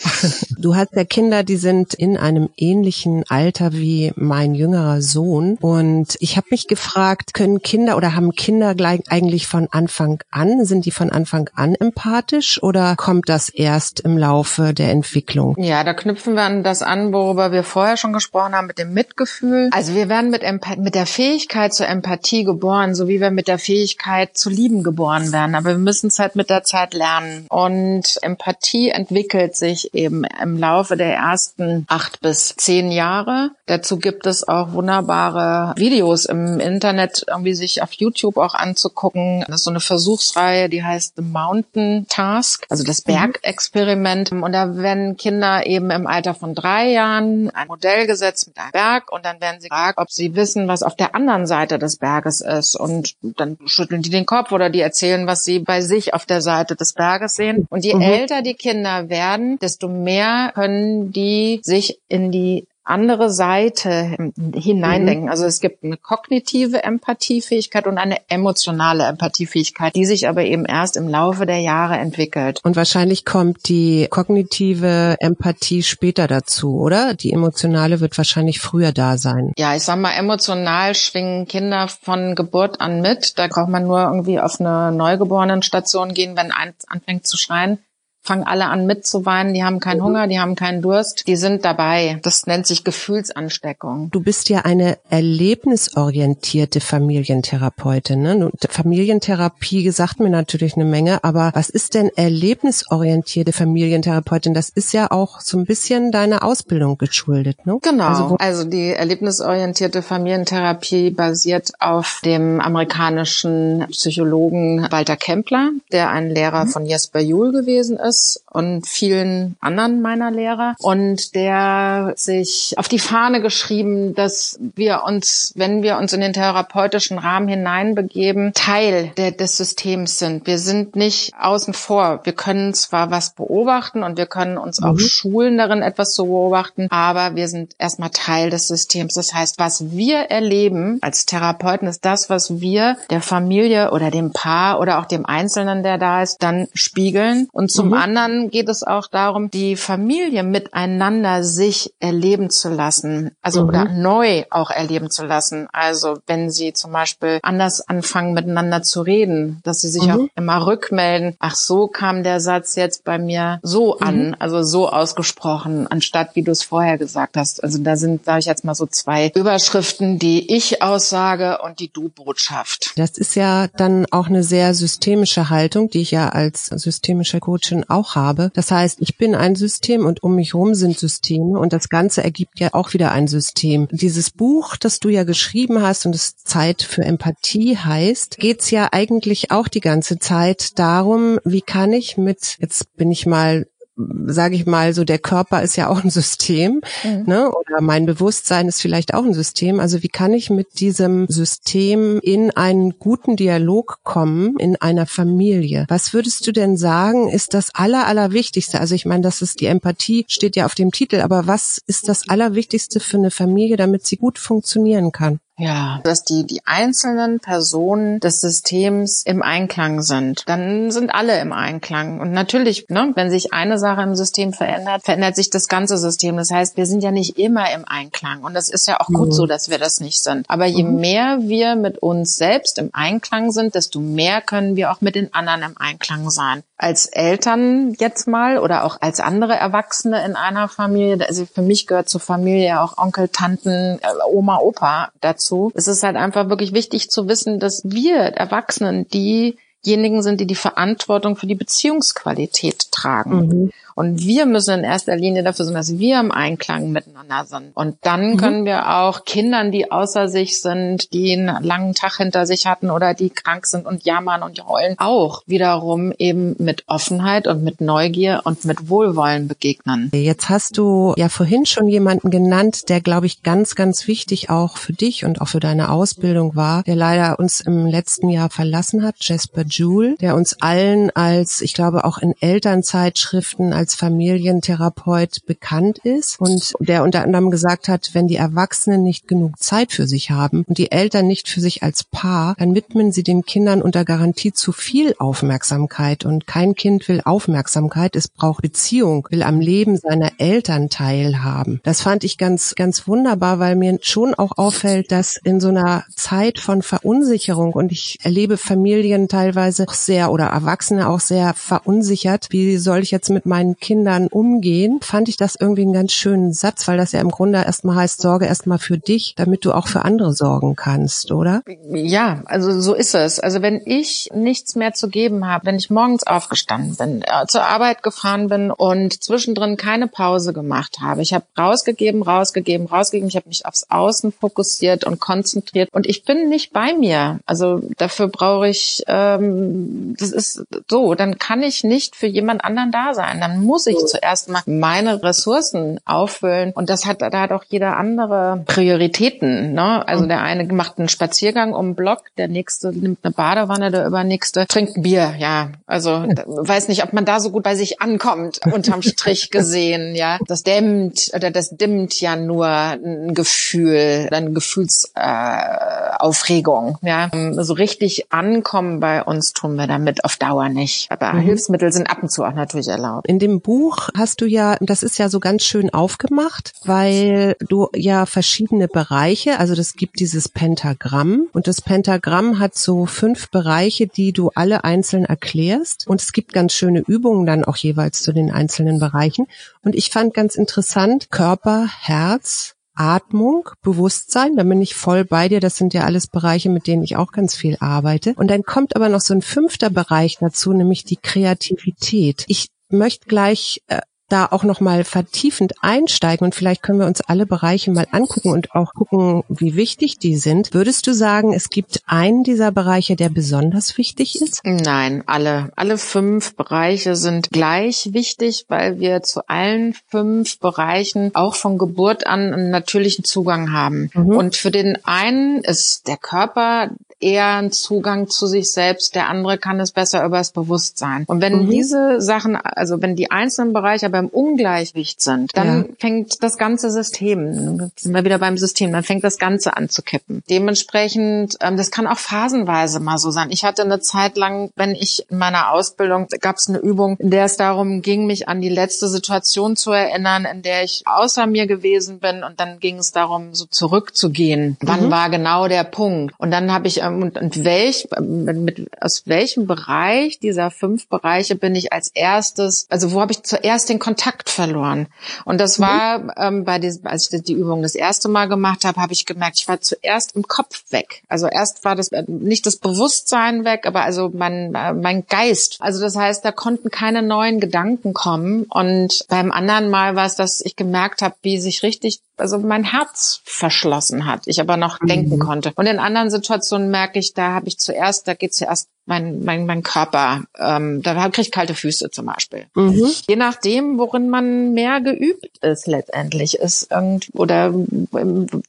Du 0.58 0.76
hast 0.76 0.96
ja 0.96 1.04
Kinder, 1.04 1.44
die 1.44 1.58
sind 1.58 1.94
in 1.94 2.18
einem 2.18 2.50
ähnlichen 2.58 3.24
Alter 3.30 3.74
wie 3.74 4.12
mein 4.16 4.56
jüngerer 4.56 5.02
Sohn. 5.02 5.58
Und 5.62 6.16
ich 6.20 6.38
habe 6.38 6.48
mich 6.50 6.68
gefragt, 6.68 7.34
können 7.34 7.62
Kinder 7.62 7.98
oder 7.98 8.16
haben 8.16 8.32
Kinder 8.32 8.74
gleich 8.74 9.02
eigentlich 9.10 9.48
von 9.48 9.68
Anfang 9.72 10.24
an, 10.32 10.66
sind 10.66 10.86
die 10.86 10.92
von 10.92 11.12
Anfang 11.12 11.50
an 11.54 11.76
empathisch 11.76 12.62
oder 12.64 12.96
kommt 12.96 13.30
das 13.30 13.50
erst 13.50 14.00
im 14.00 14.18
Laufe 14.18 14.74
der 14.74 14.92
Entwicklung? 14.92 15.56
Ja, 15.60 15.84
da 15.84 15.94
knüpfen 15.94 16.36
wir 16.36 16.44
an 16.44 16.64
das 16.64 16.82
an, 16.82 17.14
worüber 17.14 17.52
wir 17.52 17.64
vorher 17.64 17.98
schon 17.98 18.14
gesprochen 18.14 18.55
haben 18.56 18.68
mit 18.68 18.80
dem 18.80 18.94
Mitgefühl. 18.94 19.70
Also 19.72 19.94
wir 19.94 20.10
werden 20.10 20.32
mit, 20.32 20.44
mit 20.78 20.96
der 20.96 21.06
Fähigkeit 21.06 21.74
zur 21.74 21.88
Empathie 21.88 22.44
geboren, 22.44 22.96
so 22.96 23.08
wie 23.08 23.20
wir 23.20 23.32
mit 23.32 23.48
der 23.48 23.60
Fähigkeit 23.60 24.38
zu 24.38 24.50
lieben 24.50 24.84
geboren 24.84 25.32
werden. 25.32 25.56
Aber 25.56 25.70
wir 25.70 25.78
müssen 25.78 26.08
es 26.08 26.20
halt 26.20 26.36
mit 26.36 26.50
der 26.50 26.64
Zeit 26.64 26.94
lernen. 26.94 27.46
Und 27.50 28.18
Empathie 28.22 28.90
entwickelt 28.90 29.56
sich 29.56 29.94
eben 29.94 30.24
im 30.42 30.58
Laufe 30.58 30.98
der 30.98 31.14
ersten 31.14 31.86
acht 31.88 32.22
bis 32.22 32.56
zehn 32.56 32.92
Jahre. 32.92 33.52
Dazu 33.66 33.98
gibt 33.98 34.26
es 34.26 34.48
auch 34.48 34.74
wunderbare 34.74 35.74
Videos 35.78 36.26
im 36.26 36.60
Internet, 36.60 37.26
irgendwie 37.28 37.56
sich 37.56 37.82
auf 37.82 37.94
YouTube 37.94 38.38
auch 38.38 38.54
anzugucken. 38.54 39.44
Das 39.48 39.58
ist 39.58 39.64
so 39.64 39.72
eine 39.72 39.80
Versuchsreihe, 39.80 40.70
die 40.70 40.84
heißt 40.84 41.14
The 41.16 41.24
Mountain 41.24 42.06
Task, 42.08 42.66
also 42.70 42.84
das 42.84 43.06
mhm. 43.06 43.14
Bergexperiment. 43.14 44.32
Und 44.32 44.52
da 44.54 44.78
werden 44.78 45.18
Kinder 45.18 45.66
eben 45.66 45.90
im 45.92 46.08
Alter 46.08 46.34
von 46.34 46.54
drei 46.54 46.92
Jahren 46.92 47.50
ein 47.52 47.68
Modell 47.68 48.08
gesetzt 48.08 48.45
mit 48.48 48.58
einem 48.58 48.72
Berg 48.72 49.12
und 49.12 49.26
dann 49.26 49.42
werden 49.42 49.62
sie 49.62 49.70
gefragt, 49.70 49.98
ob 49.98 50.12
sie 50.12 50.36
wissen, 50.36 50.68
was 50.68 50.84
auf 50.84 50.96
der 50.96 51.16
anderen 51.16 51.48
Seite 51.48 51.80
des 51.80 51.98
Berges 51.98 52.42
ist. 52.42 52.76
Und 52.76 53.16
dann 53.22 53.58
schütteln 53.66 54.02
die 54.02 54.10
den 54.10 54.26
Kopf 54.26 54.52
oder 54.52 54.70
die 54.70 54.82
erzählen, 54.82 55.28
was 55.28 55.44
sie 55.44 55.60
bei 55.60 55.82
sich 55.82 56.14
auf 56.14 56.26
der 56.26 56.42
Seite 56.42 56.76
des 56.76 56.94
Berges 56.94 57.36
sehen. 57.36 57.68
Und 57.70 57.86
je 57.86 57.96
mhm. 57.96 58.02
älter 58.02 58.42
die 58.42 58.56
Kinder 58.56 59.10
werden, 59.10 59.58
desto 59.60 59.88
mehr 59.88 60.52
können 60.56 61.12
die 61.12 61.60
sich 61.64 62.00
in 62.08 62.32
die 62.32 62.68
andere 62.86 63.32
Seite 63.32 64.32
hineindenken. 64.54 65.26
Mhm. 65.26 65.30
Also 65.30 65.46
es 65.46 65.60
gibt 65.60 65.84
eine 65.84 65.98
kognitive 65.98 66.84
Empathiefähigkeit 66.84 67.88
und 67.88 67.98
eine 67.98 68.18
emotionale 68.30 69.06
Empathiefähigkeit, 69.06 69.96
die 69.96 70.06
sich 70.06 70.28
aber 70.28 70.44
eben 70.44 70.66
erst 70.66 70.96
im 70.96 71.08
Laufe 71.08 71.46
der 71.46 71.60
Jahre 71.60 71.98
entwickelt. 71.98 72.60
Und 72.64 72.76
wahrscheinlich 72.76 73.26
kommt 73.26 73.68
die 73.68 74.08
kognitive 74.10 75.18
Empathie 75.20 75.84
später 75.84 76.28
dazu, 76.28 76.80
oder? 76.80 77.14
Die 77.16 77.34
emotionale 77.34 78.00
wird 78.00 78.18
wahrscheinlich 78.18 78.60
früher 78.60 78.92
da 78.92 79.18
sein. 79.18 79.52
Ja, 79.58 79.76
ich 79.76 79.84
sag 79.84 80.00
mal, 80.00 80.14
emotional 80.14 80.96
schwingen 80.96 81.48
Kinder 81.48 81.88
von 81.88 82.36
Geburt 82.36 82.82
an 82.82 83.02
mit. 83.02 83.38
Da 83.40 83.48
braucht 83.48 83.70
man 83.70 83.84
nur 83.84 84.02
irgendwie 84.02 84.40
auf 84.40 84.60
eine 84.60 84.92
Neugeborenenstation 84.92 86.14
gehen, 86.14 86.38
wenn 86.38 86.52
eins 86.52 86.86
anfängt 86.88 87.26
zu 87.28 87.38
schreien 87.38 87.80
fangen 88.26 88.44
alle 88.44 88.66
an 88.66 88.88
mitzuweinen, 88.88 89.54
die 89.54 89.64
haben 89.64 89.80
keinen 89.80 90.00
mhm. 90.00 90.06
Hunger, 90.06 90.28
die 90.28 90.40
haben 90.40 90.56
keinen 90.56 90.82
Durst, 90.82 91.28
die 91.28 91.36
sind 91.36 91.64
dabei. 91.64 92.20
Das 92.24 92.48
nennt 92.48 92.66
sich 92.66 92.84
Gefühlsansteckung. 92.84 94.10
Du 94.12 94.22
bist 94.22 94.50
ja 94.50 94.62
eine 94.62 94.98
erlebnisorientierte 95.10 96.82
Familientherapeutin. 96.82 98.22
Ne? 98.22 98.52
Familientherapie 98.68 99.92
sagt 99.92 100.20
mir 100.20 100.30
natürlich 100.30 100.76
eine 100.76 100.86
Menge, 100.86 101.24
aber 101.24 101.52
was 101.54 101.70
ist 101.70 101.94
denn 101.94 102.10
erlebnisorientierte 102.16 103.54
Familientherapeutin? 103.54 104.56
Das 104.56 104.70
ist 104.70 104.94
ja 104.94 105.12
auch 105.12 105.40
so 105.40 105.60
ein 105.60 105.66
bisschen 105.66 106.12
deiner 106.12 106.44
Ausbildung 106.44 106.98
geschuldet, 106.98 107.66
ne? 107.66 107.78
Genau. 107.82 108.08
Also, 108.08 108.38
also 108.40 108.64
die 108.64 108.90
erlebnisorientierte 108.90 110.02
Familientherapie 110.02 111.12
basiert 111.12 111.74
auf 111.80 112.22
dem 112.26 112.60
amerikanischen 112.60 113.86
Psychologen 113.92 114.88
Walter 114.90 115.16
Kempler, 115.16 115.70
der 115.92 116.10
ein 116.10 116.32
Lehrer 116.32 116.66
mhm. 116.66 116.70
von 116.70 116.86
Jesper 116.88 117.20
Juhl 117.20 117.52
gewesen 117.52 117.98
ist 117.98 118.15
us 118.16 118.38
und 118.56 118.88
vielen 118.88 119.58
anderen 119.60 120.02
meiner 120.02 120.32
Lehrer. 120.32 120.76
Und 120.80 121.36
der 121.36 122.14
sich 122.16 122.74
auf 122.78 122.88
die 122.88 123.00
Fahne 123.00 123.42
geschrieben, 123.42 124.16
dass 124.16 124.58
wir 124.76 125.04
uns, 125.06 125.52
wenn 125.56 125.84
wir 125.84 125.98
uns 125.98 126.14
in 126.14 126.22
den 126.22 126.32
therapeutischen 126.32 127.18
Rahmen 127.18 127.50
hineinbegeben, 127.50 128.54
Teil 128.54 129.12
der, 129.18 129.32
des 129.32 129.58
Systems 129.58 130.20
sind. 130.20 130.48
Wir 130.48 130.58
sind 130.58 130.96
nicht 130.96 131.34
außen 131.38 131.74
vor. 131.74 132.22
Wir 132.24 132.32
können 132.34 132.74
zwar 132.74 133.12
was 133.12 133.32
beobachten 133.32 134.04
und 134.04 134.18
wir 134.18 134.26
können 134.26 134.58
uns 134.58 134.80
mhm. 134.80 134.88
auch 134.88 135.00
schulen 135.00 135.58
darin, 135.58 135.82
etwas 135.82 136.14
zu 136.14 136.26
beobachten, 136.26 136.88
aber 136.90 137.36
wir 137.36 137.50
sind 137.50 137.76
erstmal 137.78 138.12
Teil 138.12 138.50
des 138.50 138.70
Systems. 138.70 139.16
Das 139.16 139.34
heißt, 139.34 139.60
was 139.60 139.92
wir 139.92 140.18
erleben 140.18 141.00
als 141.02 141.26
Therapeuten 141.26 141.90
ist 141.90 142.06
das, 142.06 142.30
was 142.30 142.62
wir 142.62 142.96
der 143.10 143.22
Familie 143.22 143.92
oder 143.92 144.12
dem 144.12 144.32
Paar 144.32 144.80
oder 144.80 145.00
auch 145.00 145.06
dem 145.06 145.26
Einzelnen, 145.26 145.84
der 145.84 145.98
da 145.98 146.24
ist, 146.24 146.42
dann 146.42 146.68
spiegeln. 146.74 147.50
Und 147.52 147.70
zum 147.70 147.90
mhm 147.90 148.06
anderen 148.06 148.45
geht 148.50 148.70
es 148.70 148.84
auch 148.84 149.08
darum, 149.08 149.50
die 149.50 149.76
Familie 149.76 150.44
miteinander 150.44 151.44
sich 151.44 151.94
erleben 152.00 152.50
zu 152.50 152.70
lassen, 152.70 153.32
also 153.42 153.64
mhm. 153.64 153.70
oder 153.70 153.86
neu 153.86 154.44
auch 154.50 154.70
erleben 154.70 155.10
zu 155.10 155.26
lassen. 155.26 155.68
Also 155.72 156.18
wenn 156.28 156.50
sie 156.50 156.74
zum 156.74 156.92
Beispiel 156.92 157.40
anders 157.42 157.82
anfangen 157.88 158.34
miteinander 158.34 158.82
zu 158.84 159.02
reden, 159.02 159.60
dass 159.64 159.82
sie 159.82 159.90
sich 159.90 160.04
mhm. 160.04 160.12
auch 160.12 160.28
immer 160.36 160.66
rückmelden, 160.66 161.36
ach 161.40 161.56
so 161.56 161.88
kam 161.88 162.24
der 162.24 162.40
Satz 162.40 162.76
jetzt 162.76 163.04
bei 163.04 163.18
mir 163.18 163.60
so 163.62 163.96
mhm. 164.00 164.08
an, 164.08 164.36
also 164.40 164.64
so 164.64 164.90
ausgesprochen, 164.90 165.88
anstatt 165.88 166.36
wie 166.36 166.44
du 166.44 166.52
es 166.52 166.64
vorher 166.64 166.98
gesagt 166.98 167.38
hast. 167.38 167.64
Also 167.64 167.80
da 167.80 167.96
sind, 167.96 168.26
sage 168.26 168.40
ich 168.40 168.46
jetzt 168.46 168.64
mal 168.64 168.76
so 168.76 168.86
zwei 168.86 169.32
Überschriften, 169.36 170.20
die 170.20 170.54
ich 170.54 170.82
aussage 170.82 171.60
und 171.64 171.80
die 171.80 171.92
Du-Botschaft. 171.92 172.92
Das 172.96 173.18
ist 173.18 173.36
ja 173.36 173.68
dann 173.68 174.06
auch 174.12 174.28
eine 174.28 174.44
sehr 174.44 174.74
systemische 174.74 175.50
Haltung, 175.50 175.90
die 175.90 176.02
ich 176.02 176.12
ja 176.12 176.30
als 176.30 176.68
systemische 176.68 177.40
Coachin 177.40 177.86
auch 177.90 178.16
habe. 178.16 178.35
Das 178.54 178.72
heißt, 178.72 179.02
ich 179.02 179.18
bin 179.18 179.36
ein 179.36 179.56
System 179.56 180.06
und 180.06 180.24
um 180.24 180.36
mich 180.36 180.54
herum 180.54 180.76
sind 180.76 180.98
Systeme 180.98 181.60
und 181.60 181.74
das 181.74 181.90
Ganze 181.90 182.24
ergibt 182.24 182.60
ja 182.60 182.74
auch 182.74 182.94
wieder 182.94 183.12
ein 183.12 183.28
System. 183.28 183.88
Dieses 183.92 184.30
Buch, 184.32 184.78
das 184.78 185.00
du 185.00 185.10
ja 185.10 185.24
geschrieben 185.24 185.82
hast 185.82 186.06
und 186.06 186.16
es 186.16 186.36
Zeit 186.38 186.82
für 186.82 187.04
Empathie 187.04 187.78
heißt, 187.78 188.38
geht's 188.38 188.72
ja 188.72 188.90
eigentlich 188.92 189.52
auch 189.52 189.68
die 189.68 189.82
ganze 189.82 190.20
Zeit 190.20 190.78
darum, 190.80 191.40
wie 191.44 191.62
kann 191.62 191.94
ich 191.94 192.18
mit, 192.18 192.58
jetzt 192.60 192.96
bin 192.96 193.12
ich 193.12 193.26
mal 193.26 193.68
sage 193.98 194.56
ich 194.56 194.66
mal, 194.66 194.94
so 194.94 195.04
der 195.04 195.20
Körper 195.20 195.62
ist 195.62 195.78
ja 195.78 195.88
auch 195.88 196.04
ein 196.04 196.10
System, 196.10 196.82
mhm. 197.04 197.24
ne? 197.26 197.50
Oder 197.50 197.82
mein 197.82 198.06
Bewusstsein 198.06 198.68
ist 198.68 198.82
vielleicht 198.82 199.14
auch 199.14 199.24
ein 199.24 199.34
System. 199.34 199.80
Also 199.80 200.04
wie 200.04 200.10
kann 200.10 200.34
ich 200.34 200.50
mit 200.50 200.80
diesem 200.80 201.28
System 201.28 202.20
in 202.22 202.52
einen 202.52 203.00
guten 203.00 203.36
Dialog 203.36 204.00
kommen 204.04 204.58
in 204.58 204.76
einer 204.76 205.06
Familie? 205.06 205.86
Was 205.88 206.14
würdest 206.14 206.46
du 206.46 206.52
denn 206.52 206.78
sagen, 206.78 207.30
ist 207.30 207.54
das 207.54 207.74
aller, 207.74 208.06
allerwichtigste? 208.08 208.80
Also 208.80 208.96
ich 208.96 209.06
meine, 209.06 209.22
das 209.22 209.42
ist 209.42 209.62
die 209.62 209.68
Empathie, 209.68 210.26
steht 210.28 210.56
ja 210.56 210.66
auf 210.66 210.76
dem 210.76 210.92
Titel, 210.92 211.22
aber 211.22 211.48
was 211.48 211.82
ist 211.88 212.10
das 212.10 212.28
Allerwichtigste 212.28 213.00
für 213.00 213.18
eine 213.18 213.32
Familie, 213.32 213.78
damit 213.78 214.06
sie 214.06 214.18
gut 214.18 214.40
funktionieren 214.40 215.12
kann? 215.12 215.40
Ja, 215.58 216.02
dass 216.04 216.26
die, 216.26 216.46
die 216.46 216.62
einzelnen 216.66 217.40
Personen 217.40 218.20
des 218.20 218.42
Systems 218.42 219.24
im 219.24 219.42
Einklang 219.42 220.02
sind. 220.02 220.44
Dann 220.48 220.92
sind 220.92 221.16
alle 221.16 221.40
im 221.40 221.54
Einklang. 221.54 222.20
Und 222.20 222.34
natürlich, 222.34 222.90
ne, 222.90 223.14
wenn 223.16 223.30
sich 223.30 223.54
eine 223.54 223.80
Sache 223.80 224.02
im 224.02 224.16
System 224.16 224.52
verändert, 224.52 225.04
verändert 225.06 225.38
sich 225.38 225.50
das 225.50 225.70
ganze 225.70 225.98
System. 225.98 226.36
Das 226.36 226.52
heißt, 226.52 226.76
wir 226.76 226.86
sind 226.86 227.04
ja 227.04 227.12
nicht 227.12 227.40
immer 227.40 227.72
im 227.74 227.86
Einklang. 227.88 228.44
Und 228.44 228.54
das 228.54 228.70
ist 228.70 228.86
ja 228.88 229.00
auch 229.00 229.08
gut 229.08 229.30
mhm. 229.30 229.32
so, 229.32 229.46
dass 229.46 229.70
wir 229.70 229.80
das 229.80 230.02
nicht 230.02 230.22
sind. 230.22 230.46
Aber 230.50 230.66
je 230.66 230.84
mhm. 230.84 231.00
mehr 231.00 231.38
wir 231.40 231.76
mit 231.78 232.00
uns 232.00 232.36
selbst 232.36 232.78
im 232.78 232.90
Einklang 232.92 233.52
sind, 233.52 233.76
desto 233.76 234.02
mehr 234.02 234.42
können 234.42 234.76
wir 234.76 234.92
auch 234.92 235.00
mit 235.00 235.16
den 235.16 235.34
anderen 235.34 235.62
im 235.62 235.78
Einklang 235.78 236.30
sein. 236.32 236.64
Als 236.78 237.06
Eltern 237.06 237.96
jetzt 237.98 238.28
mal 238.28 238.58
oder 238.58 238.84
auch 238.84 238.98
als 239.00 239.22
andere 239.22 239.56
Erwachsene 239.56 240.26
in 240.26 240.36
einer 240.36 240.68
Familie, 240.68 241.26
also 241.26 241.46
für 241.46 241.62
mich 241.62 241.88
gehört 241.88 242.10
zur 242.10 242.20
Familie 242.20 242.82
auch 242.82 242.98
Onkel, 242.98 243.30
Tanten, 243.30 244.00
äh, 244.02 244.08
Oma, 244.30 244.58
Opa 244.58 245.12
dazu 245.22 245.45
dazu. 245.46 245.72
Es 245.76 245.88
ist 245.88 246.04
halt 246.04 246.16
einfach 246.16 246.50
wirklich 246.50 246.74
wichtig 246.74 247.10
zu 247.10 247.28
wissen, 247.28 247.60
dass 247.60 247.82
wir 247.86 248.18
Erwachsenen 248.18 249.08
diejenigen 249.08 250.24
sind, 250.24 250.42
die 250.42 250.48
die 250.48 250.56
Verantwortung 250.56 251.36
für 251.36 251.48
die 251.48 251.56
Beziehungsqualität 251.56 252.92
tragen. 252.92 253.48
Mhm. 253.48 253.72
Und 253.96 254.20
wir 254.20 254.46
müssen 254.46 254.80
in 254.80 254.84
erster 254.84 255.16
Linie 255.16 255.42
dafür 255.42 255.64
sorgen, 255.64 255.78
dass 255.78 255.98
wir 255.98 256.20
im 256.20 256.32
Einklang 256.32 256.92
miteinander 256.92 257.46
sind. 257.46 257.72
Und 257.76 257.98
dann 258.02 258.34
mhm. 258.34 258.38
können 258.38 258.66
wir 258.66 258.98
auch 258.98 259.24
Kindern, 259.24 259.72
die 259.72 259.90
außer 259.90 260.28
sich 260.28 260.62
sind, 260.62 261.14
die 261.14 261.32
einen 261.32 261.64
langen 261.64 261.94
Tag 261.94 262.18
hinter 262.18 262.46
sich 262.46 262.68
hatten 262.68 262.92
oder 262.92 263.14
die 263.14 263.30
krank 263.30 263.66
sind 263.66 263.86
und 263.86 264.06
jammern 264.06 264.44
und 264.44 264.66
heulen, 264.68 264.96
auch 264.98 265.44
wiederum 265.46 266.14
eben 266.18 266.56
mit 266.60 266.84
Offenheit 266.88 267.48
und 267.48 267.64
mit 267.64 267.80
Neugier 267.80 268.42
und 268.44 268.66
mit 268.66 268.90
Wohlwollen 268.90 269.48
begegnen. 269.48 270.12
Jetzt 270.14 270.50
hast 270.50 270.78
du 270.78 271.14
ja 271.16 271.30
vorhin 271.30 271.66
schon 271.66 271.88
jemanden 271.88 272.32
genannt, 272.32 272.90
der, 272.90 273.00
glaube 273.00 273.28
ich, 273.28 273.44
ganz, 273.44 273.76
ganz 273.76 274.08
wichtig 274.08 274.50
auch 274.50 274.76
für 274.76 274.94
dich 274.94 275.24
und 275.24 275.40
auch 275.40 275.48
für 275.48 275.62
deine 275.62 275.90
Ausbildung 275.90 276.56
war, 276.56 276.84
der 276.84 276.98
leider 276.98 277.40
uns 277.40 277.62
im 277.62 277.86
letzten 277.86 278.30
Jahr 278.30 278.50
verlassen 278.50 279.04
hat, 279.04 279.16
Jasper 279.22 279.64
Jewell, 279.66 280.18
der 280.20 280.36
uns 280.36 280.62
allen 280.62 281.12
als, 281.16 281.62
ich 281.62 281.74
glaube, 281.74 282.04
auch 282.04 282.18
in 282.18 282.34
Elternzeitschriften 282.42 283.72
als 283.72 283.85
als 283.86 283.94
Familientherapeut 283.94 285.46
bekannt 285.46 286.00
ist 286.00 286.40
und 286.40 286.74
der 286.80 287.04
unter 287.04 287.22
anderem 287.22 287.52
gesagt 287.52 287.88
hat, 287.88 288.10
wenn 288.14 288.26
die 288.26 288.36
Erwachsenen 288.36 289.04
nicht 289.04 289.28
genug 289.28 289.60
Zeit 289.60 289.92
für 289.92 290.08
sich 290.08 290.32
haben 290.32 290.66
und 290.68 290.80
die 290.80 290.92
Eltern 290.92 291.28
nicht 291.28 291.48
für 291.48 291.62
sich 291.62 291.84
als 291.84 292.04
Paar, 292.04 292.56
dann 292.58 292.74
widmen 292.74 293.12
sie 293.12 293.22
den 293.22 293.46
Kindern 293.46 293.84
unter 293.84 294.04
Garantie 294.04 294.54
zu 294.54 294.72
viel 294.72 295.14
Aufmerksamkeit 295.20 296.26
und 296.26 296.48
kein 296.48 296.74
Kind 296.74 297.08
will 297.08 297.22
Aufmerksamkeit, 297.24 298.16
es 298.16 298.28
braucht 298.28 298.64
Beziehung, 298.64 299.28
will 299.30 299.44
am 299.44 299.60
Leben 299.60 299.98
seiner 299.98 300.32
Eltern 300.40 300.90
teilhaben. 300.90 301.80
Das 301.84 302.02
fand 302.02 302.24
ich 302.24 302.40
ganz, 302.40 302.74
ganz 302.74 303.08
wunderbar, 303.08 303.60
weil 303.60 303.76
mir 303.76 304.00
schon 304.02 304.34
auch 304.34 304.58
auffällt, 304.58 305.12
dass 305.12 305.38
in 305.44 305.60
so 305.60 305.68
einer 305.68 306.06
Zeit 306.16 306.58
von 306.58 306.82
Verunsicherung 306.82 307.74
und 307.74 307.92
ich 307.92 308.18
erlebe 308.24 308.58
Familien 308.58 309.28
teilweise 309.28 309.86
auch 309.88 309.94
sehr 309.94 310.32
oder 310.32 310.46
Erwachsene 310.46 311.08
auch 311.08 311.20
sehr 311.20 311.54
verunsichert. 311.54 312.48
Wie 312.50 312.78
soll 312.78 313.04
ich 313.04 313.12
jetzt 313.12 313.30
mit 313.30 313.46
meinen 313.46 313.75
Kindern 313.76 314.28
umgehen, 314.28 315.00
fand 315.02 315.30
ich 315.30 315.38
das 315.38 315.56
irgendwie 315.60 315.84
einen 315.84 315.94
ganz 315.94 316.12
schönen 316.12 316.54
Satz, 316.54 316.88
weil 316.88 316.98
das 316.98 317.12
ja 317.12 317.22
im 317.22 317.30
Grunde 317.30 317.64
erstmal 317.64 317.98
heißt, 317.98 318.22
sorge 318.22 318.46
erstmal 318.46 318.80
für 318.80 318.98
dich, 318.98 319.34
damit 319.36 319.66
du 319.66 319.74
auch 319.74 319.88
für 319.88 320.04
andere 320.04 320.34
sorgen 320.34 320.76
kannst, 320.76 321.32
oder? 321.32 321.62
Ja, 321.92 322.42
also 322.46 322.80
so 322.80 322.94
ist 322.94 323.16
es. 323.16 323.40
Also 323.40 323.62
wenn 323.62 323.82
ich 323.86 324.30
nichts 324.34 324.76
mehr 324.76 324.94
zu 324.94 325.10
geben 325.10 325.48
habe, 325.48 325.66
wenn 325.66 325.76
ich 325.76 325.90
morgens 325.90 326.26
aufgestanden 326.26 326.96
bin, 326.96 327.22
äh, 327.22 327.46
zur 327.48 327.64
Arbeit 327.64 328.04
gefahren 328.04 328.48
bin 328.48 328.72
und 328.72 329.24
zwischendrin 329.24 329.78
keine 329.78 330.08
Pause 330.08 330.54
gemacht 330.54 330.98
habe, 331.02 331.22
ich 331.22 331.34
habe 331.34 331.46
rausgegeben, 331.58 332.22
rausgegeben, 332.22 332.88
rausgegeben, 332.88 333.30
ich 333.30 333.36
habe 333.36 333.48
mich 333.48 333.66
aufs 333.66 333.88
Außen 333.90 334.32
fokussiert 334.32 335.04
und 335.04 335.20
konzentriert 335.20 335.90
und 335.92 336.08
ich 336.08 336.24
bin 336.24 336.50
nicht 336.50 336.74
bei 336.74 336.94
mir. 336.94 337.40
Also 337.46 337.82
dafür 337.98 338.28
brauche 338.28 338.68
ich, 338.68 339.04
ähm, 339.08 340.16
das 340.20 340.32
ist 340.32 340.64
so, 340.90 341.16
dann 341.16 341.38
kann 341.38 341.64
ich 341.64 341.84
nicht 341.84 342.16
für 342.16 342.28
jemand 342.28 342.64
anderen 342.64 342.92
da 342.92 343.14
sein. 343.14 343.40
Dann 343.40 343.62
muss 343.66 343.88
ich 343.88 343.98
zuerst 344.06 344.50
mal 344.50 344.62
meine 344.66 345.22
Ressourcen 345.24 346.00
auffüllen 346.06 346.72
und 346.74 346.90
das 346.90 347.06
hat, 347.06 347.22
da 347.22 347.32
hat 347.32 347.52
auch 347.52 347.64
jeder 347.68 347.98
andere 347.98 348.64
Prioritäten. 348.66 349.74
Ne? 349.74 350.08
Also 350.08 350.26
der 350.26 350.42
eine 350.42 350.64
macht 350.66 351.00
einen 351.00 351.10
Spaziergang 351.10 351.74
um 351.74 351.88
den 351.88 351.96
Block, 351.96 352.24
der 352.38 352.48
nächste 352.48 352.92
nimmt 352.92 353.20
eine 353.24 353.34
Badewanne, 353.34 353.90
der 353.92 354.06
übernächste 354.06 354.68
trinkt 354.68 354.98
ein 354.98 355.02
Bier. 355.02 355.34
Ja, 355.38 355.72
also 355.86 356.12
weiß 356.12 356.88
nicht, 356.88 357.04
ob 357.04 357.14
man 357.14 357.26
da 357.26 357.40
so 357.40 357.52
gut 357.52 357.64
bei 357.64 357.76
sich 357.76 358.02
ankommt, 358.02 358.62
unterm 358.72 359.02
Strich 359.02 359.52
gesehen. 359.52 360.16
Ja, 360.16 360.40
das 360.48 360.64
dämmt 360.64 361.32
oder 361.34 361.52
das 361.52 361.72
dimmt 361.72 362.20
ja 362.22 362.36
nur 362.36 362.68
ein 362.68 363.34
Gefühl, 363.34 364.28
eine 364.32 364.52
Gefühlsaufregung. 364.52 366.98
Äh, 367.02 367.08
ja, 367.08 367.32
so 367.52 367.74
richtig 367.74 368.32
ankommen 368.32 369.00
bei 369.00 369.24
uns 369.24 369.54
tun 369.54 369.76
wir 369.76 369.88
damit 369.88 370.24
auf 370.24 370.38
Dauer 370.38 370.70
nicht. 370.70 371.08
Aber 371.10 371.34
mhm. 371.34 371.42
Hilfsmittel 371.42 371.92
sind 371.92 372.08
ab 372.10 372.20
und 372.22 372.30
zu 372.30 372.44
auch 372.44 372.54
natürlich 372.54 372.88
erlaubt. 372.88 373.28
In 373.28 373.40
dem 373.40 373.55
Buch 373.62 374.10
hast 374.16 374.42
du 374.42 374.46
ja, 374.46 374.78
das 374.82 375.04
ist 375.04 375.18
ja 375.18 375.30
so 375.30 375.40
ganz 375.40 375.64
schön 375.64 375.94
aufgemacht, 375.94 376.74
weil 376.84 377.56
du 377.68 377.90
ja 377.96 378.26
verschiedene 378.26 378.88
Bereiche, 378.88 379.60
also 379.60 379.76
das 379.76 379.94
gibt 379.94 380.20
dieses 380.20 380.50
Pentagramm 380.50 381.48
und 381.54 381.68
das 381.68 381.82
Pentagramm 381.82 382.60
hat 382.60 382.76
so 382.76 383.06
fünf 383.06 383.50
Bereiche, 383.50 384.08
die 384.08 384.32
du 384.32 384.52
alle 384.56 384.84
einzeln 384.84 385.26
erklärst 385.26 386.08
und 386.08 386.22
es 386.22 386.32
gibt 386.32 386.54
ganz 386.54 386.74
schöne 386.74 387.00
Übungen 387.00 387.46
dann 387.46 387.66
auch 387.66 387.78
jeweils 387.78 388.22
zu 388.22 388.34
den 388.34 388.52
einzelnen 388.52 389.00
Bereichen 389.00 389.48
und 389.84 389.96
ich 389.96 390.10
fand 390.10 390.34
ganz 390.34 390.56
interessant 390.56 391.30
Körper, 391.32 391.88
Herz, 392.02 392.76
Atmung, 392.96 393.70
Bewusstsein, 393.82 394.56
da 394.56 394.64
bin 394.64 394.82
ich 394.82 394.96
voll 394.96 395.26
bei 395.26 395.50
dir. 395.50 395.60
Das 395.60 395.76
sind 395.76 395.94
ja 395.94 396.06
alles 396.06 396.28
Bereiche, 396.28 396.70
mit 396.70 396.88
denen 396.88 397.04
ich 397.04 397.18
auch 397.18 397.32
ganz 397.32 397.56
viel 397.56 397.78
arbeite. 397.80 398.34
Und 398.36 398.48
dann 398.48 398.64
kommt 398.64 398.96
aber 398.96 399.10
noch 399.10 399.20
so 399.20 399.34
ein 399.34 399.42
fünfter 399.42 399.90
Bereich 399.90 400.38
dazu, 400.40 400.72
nämlich 400.72 401.04
die 401.04 401.18
Kreativität. 401.18 402.46
Ich 402.48 402.70
möchte 402.90 403.28
gleich 403.28 403.82
äh, 403.88 404.02
da 404.30 404.48
auch 404.50 404.64
nochmal 404.64 405.04
vertiefend 405.04 405.74
einsteigen 405.82 406.46
und 406.46 406.56
vielleicht 406.56 406.82
können 406.82 407.00
wir 407.00 407.06
uns 407.06 407.22
alle 407.22 407.46
Bereiche 407.46 407.92
mal 407.92 408.08
angucken 408.12 408.52
und 408.52 408.74
auch 408.74 408.94
gucken, 408.94 409.44
wie 409.50 409.76
wichtig 409.76 410.18
die 410.18 410.36
sind. 410.36 410.74
Würdest 410.74 411.06
du 411.06 411.14
sagen, 411.14 411.54
es 411.54 411.70
gibt 411.70 412.02
einen 412.08 412.44
dieser 412.44 412.72
Bereiche, 412.72 413.16
der 413.16 413.30
besonders 413.30 413.98
wichtig 413.98 414.42
ist? 414.42 414.62
Nein, 414.64 415.24
alle, 415.28 415.72
alle 415.76 415.98
fünf 415.98 416.56
Bereiche 416.56 417.16
sind 417.16 417.52
gleich 417.52 418.10
wichtig, 418.14 418.66
weil 418.68 419.00
wir 419.00 419.22
zu 419.22 419.48
allen 419.48 419.96
fünf 420.10 420.60
Bereichen 420.60 421.32
auch 421.36 421.56
von 421.56 421.78
Geburt 421.78 422.26
an 422.26 422.54
einen 422.54 422.72
natürlichen 422.72 423.26
Zugang 423.26 423.72
haben. 423.74 424.10
Mhm. 424.14 424.30
Und 424.30 424.56
für 424.56 424.72
den 424.72 424.98
einen 425.06 425.60
ist 425.64 426.08
der 426.08 426.18
Körper 426.18 426.90
eher 427.26 427.56
einen 427.56 427.72
Zugang 427.72 428.30
zu 428.30 428.46
sich 428.46 428.72
selbst, 428.72 429.16
der 429.16 429.30
andere 429.30 429.58
kann 429.58 429.80
es 429.80 429.92
besser 429.92 430.24
übers 430.24 430.52
Bewusstsein. 430.52 431.24
Und 431.26 431.42
wenn 431.42 431.66
mhm. 431.66 431.70
diese 431.72 432.22
Sachen, 432.22 432.56
also 432.56 433.02
wenn 433.02 433.16
die 433.16 433.32
einzelnen 433.32 433.74
Bereiche 433.74 434.10
beim 434.12 434.28
Ungleichgewicht 434.28 435.22
sind, 435.22 435.58
dann 435.58 435.68
ja. 435.68 435.96
fängt 436.00 436.44
das 436.44 436.58
ganze 436.58 436.92
System, 436.92 437.92
sind 437.96 438.14
wir 438.14 438.24
wieder 438.24 438.38
beim 438.38 438.58
System, 438.58 438.92
dann 438.92 439.04
fängt 439.04 439.24
das 439.24 439.40
Ganze 439.40 439.76
an 439.76 439.90
zu 439.90 440.04
kippen. 440.04 440.44
Dementsprechend, 440.50 441.58
ähm, 441.62 441.78
das 441.78 441.90
kann 441.90 442.06
auch 442.06 442.20
phasenweise 442.20 443.00
mal 443.00 443.18
so 443.18 443.32
sein. 443.32 443.50
Ich 443.50 443.64
hatte 443.64 443.82
eine 443.82 444.00
Zeit 444.00 444.38
lang, 444.38 444.70
wenn 444.76 444.94
ich 444.94 445.26
in 445.30 445.40
meiner 445.40 445.72
Ausbildung, 445.72 446.28
gab 446.42 446.58
es 446.58 446.70
eine 446.70 446.78
Übung, 446.78 447.18
in 447.18 447.32
der 447.32 447.46
es 447.46 447.58
darum 447.58 448.04
ging, 448.04 448.28
mich 448.28 448.48
an 448.48 448.62
die 448.62 448.70
letzte 448.70 449.08
Situation 449.08 449.76
zu 449.76 449.92
erinnern, 449.92 450.46
in 450.46 450.62
der 450.62 450.84
ich 450.84 451.02
außer 451.06 451.48
mir 451.48 451.66
gewesen 451.66 452.20
bin 452.20 452.44
und 452.44 452.60
dann 452.60 452.80
ging 452.80 453.00
es 453.00 453.12
darum, 453.12 453.56
so 453.56 453.66
zurückzugehen. 453.66 454.78
Wann 454.82 455.08
mhm. 455.08 455.12
war 455.12 455.32
genau 455.32 455.68
der 455.68 455.84
Punkt? 455.84 456.36
Und 456.38 456.52
dann 456.52 456.72
habe 456.72 456.88
ich 456.88 457.02
ähm, 457.16 457.24
und, 457.24 457.38
und 457.38 457.64
welch, 457.64 458.08
mit, 458.20 458.88
aus 459.02 459.24
welchem 459.26 459.68
Bereich 459.68 460.40
dieser 460.40 460.72
fünf 460.72 461.08
Bereiche 461.08 461.56
bin 461.56 461.76
ich 461.76 461.94
als 461.94 462.12
erstes, 462.14 462.88
also 462.90 463.12
wo 463.12 463.22
habe 463.22 463.32
ich 463.32 463.44
zuerst 463.44 463.90
den 463.90 464.00
Kontakt 464.00 464.50
verloren? 464.50 465.08
Und 465.46 465.60
das 465.60 465.80
mhm. 465.80 465.84
war 465.84 466.38
ähm, 466.38 466.64
bei 466.66 466.80
diesem, 466.80 467.08
als 467.08 467.32
ich 467.32 467.44
die 467.44 467.54
Übung 467.54 467.82
das 467.82 467.96
erste 467.96 468.30
Mal 468.30 468.48
gemacht 468.48 468.86
habe, 468.86 469.02
habe 469.02 469.14
ich 469.14 469.26
gemerkt, 469.26 469.60
ich 469.60 469.68
war 469.68 469.82
zuerst 469.82 470.36
im 470.36 470.44
Kopf 470.44 470.84
weg. 470.92 471.24
Also 471.28 471.48
erst 471.48 471.84
war 471.84 471.96
das 471.96 472.10
äh, 472.10 472.24
nicht 472.28 472.66
das 472.66 472.78
Bewusstsein 472.78 473.66
weg, 473.66 473.86
aber 473.86 474.04
also 474.04 474.32
mein, 474.34 474.76
äh, 474.76 474.94
mein 474.94 475.26
Geist. 475.28 475.78
Also 475.80 476.02
das 476.02 476.16
heißt, 476.16 476.44
da 476.44 476.52
konnten 476.52 476.90
keine 476.90 477.22
neuen 477.22 477.60
Gedanken 477.60 478.14
kommen. 478.14 478.64
Und 478.64 479.26
beim 479.30 479.52
anderen 479.52 479.90
Mal 479.90 480.16
war 480.16 480.26
es, 480.26 480.36
dass 480.36 480.62
ich 480.62 480.76
gemerkt 480.76 481.22
habe, 481.22 481.36
wie 481.42 481.60
sich 481.60 481.84
richtig 481.84 482.20
also 482.38 482.60
mein 482.60 482.84
Herz 482.84 483.42
verschlossen 483.44 484.26
hat, 484.26 484.44
ich 484.46 484.60
aber 484.60 484.78
noch 484.78 485.00
mhm. 485.02 485.08
denken 485.08 485.40
konnte. 485.40 485.72
Und 485.76 485.86
in 485.86 486.00
anderen 486.00 486.30
Situationen 486.30 486.90
merke 486.90 487.20
ich, 487.20 487.34
da 487.34 487.54
habe 487.54 487.68
ich 487.68 487.78
zuerst, 487.78 488.28
da 488.28 488.34
geht 488.34 488.54
zuerst 488.54 488.90
mein, 489.06 489.44
mein, 489.44 489.66
mein 489.66 489.84
Körper, 489.84 490.44
ähm, 490.58 491.02
da 491.02 491.14
kriege 491.30 491.42
ich 491.42 491.52
kalte 491.52 491.76
Füße 491.76 492.10
zum 492.10 492.26
Beispiel. 492.26 492.66
Mhm. 492.74 493.12
Je 493.28 493.36
nachdem, 493.36 493.98
worin 493.98 494.30
man 494.30 494.74
mehr 494.74 495.02
geübt 495.02 495.58
ist 495.62 495.88
letztendlich, 495.88 496.56
ist 496.60 496.92
irgend, 496.92 497.30
oder 497.34 497.74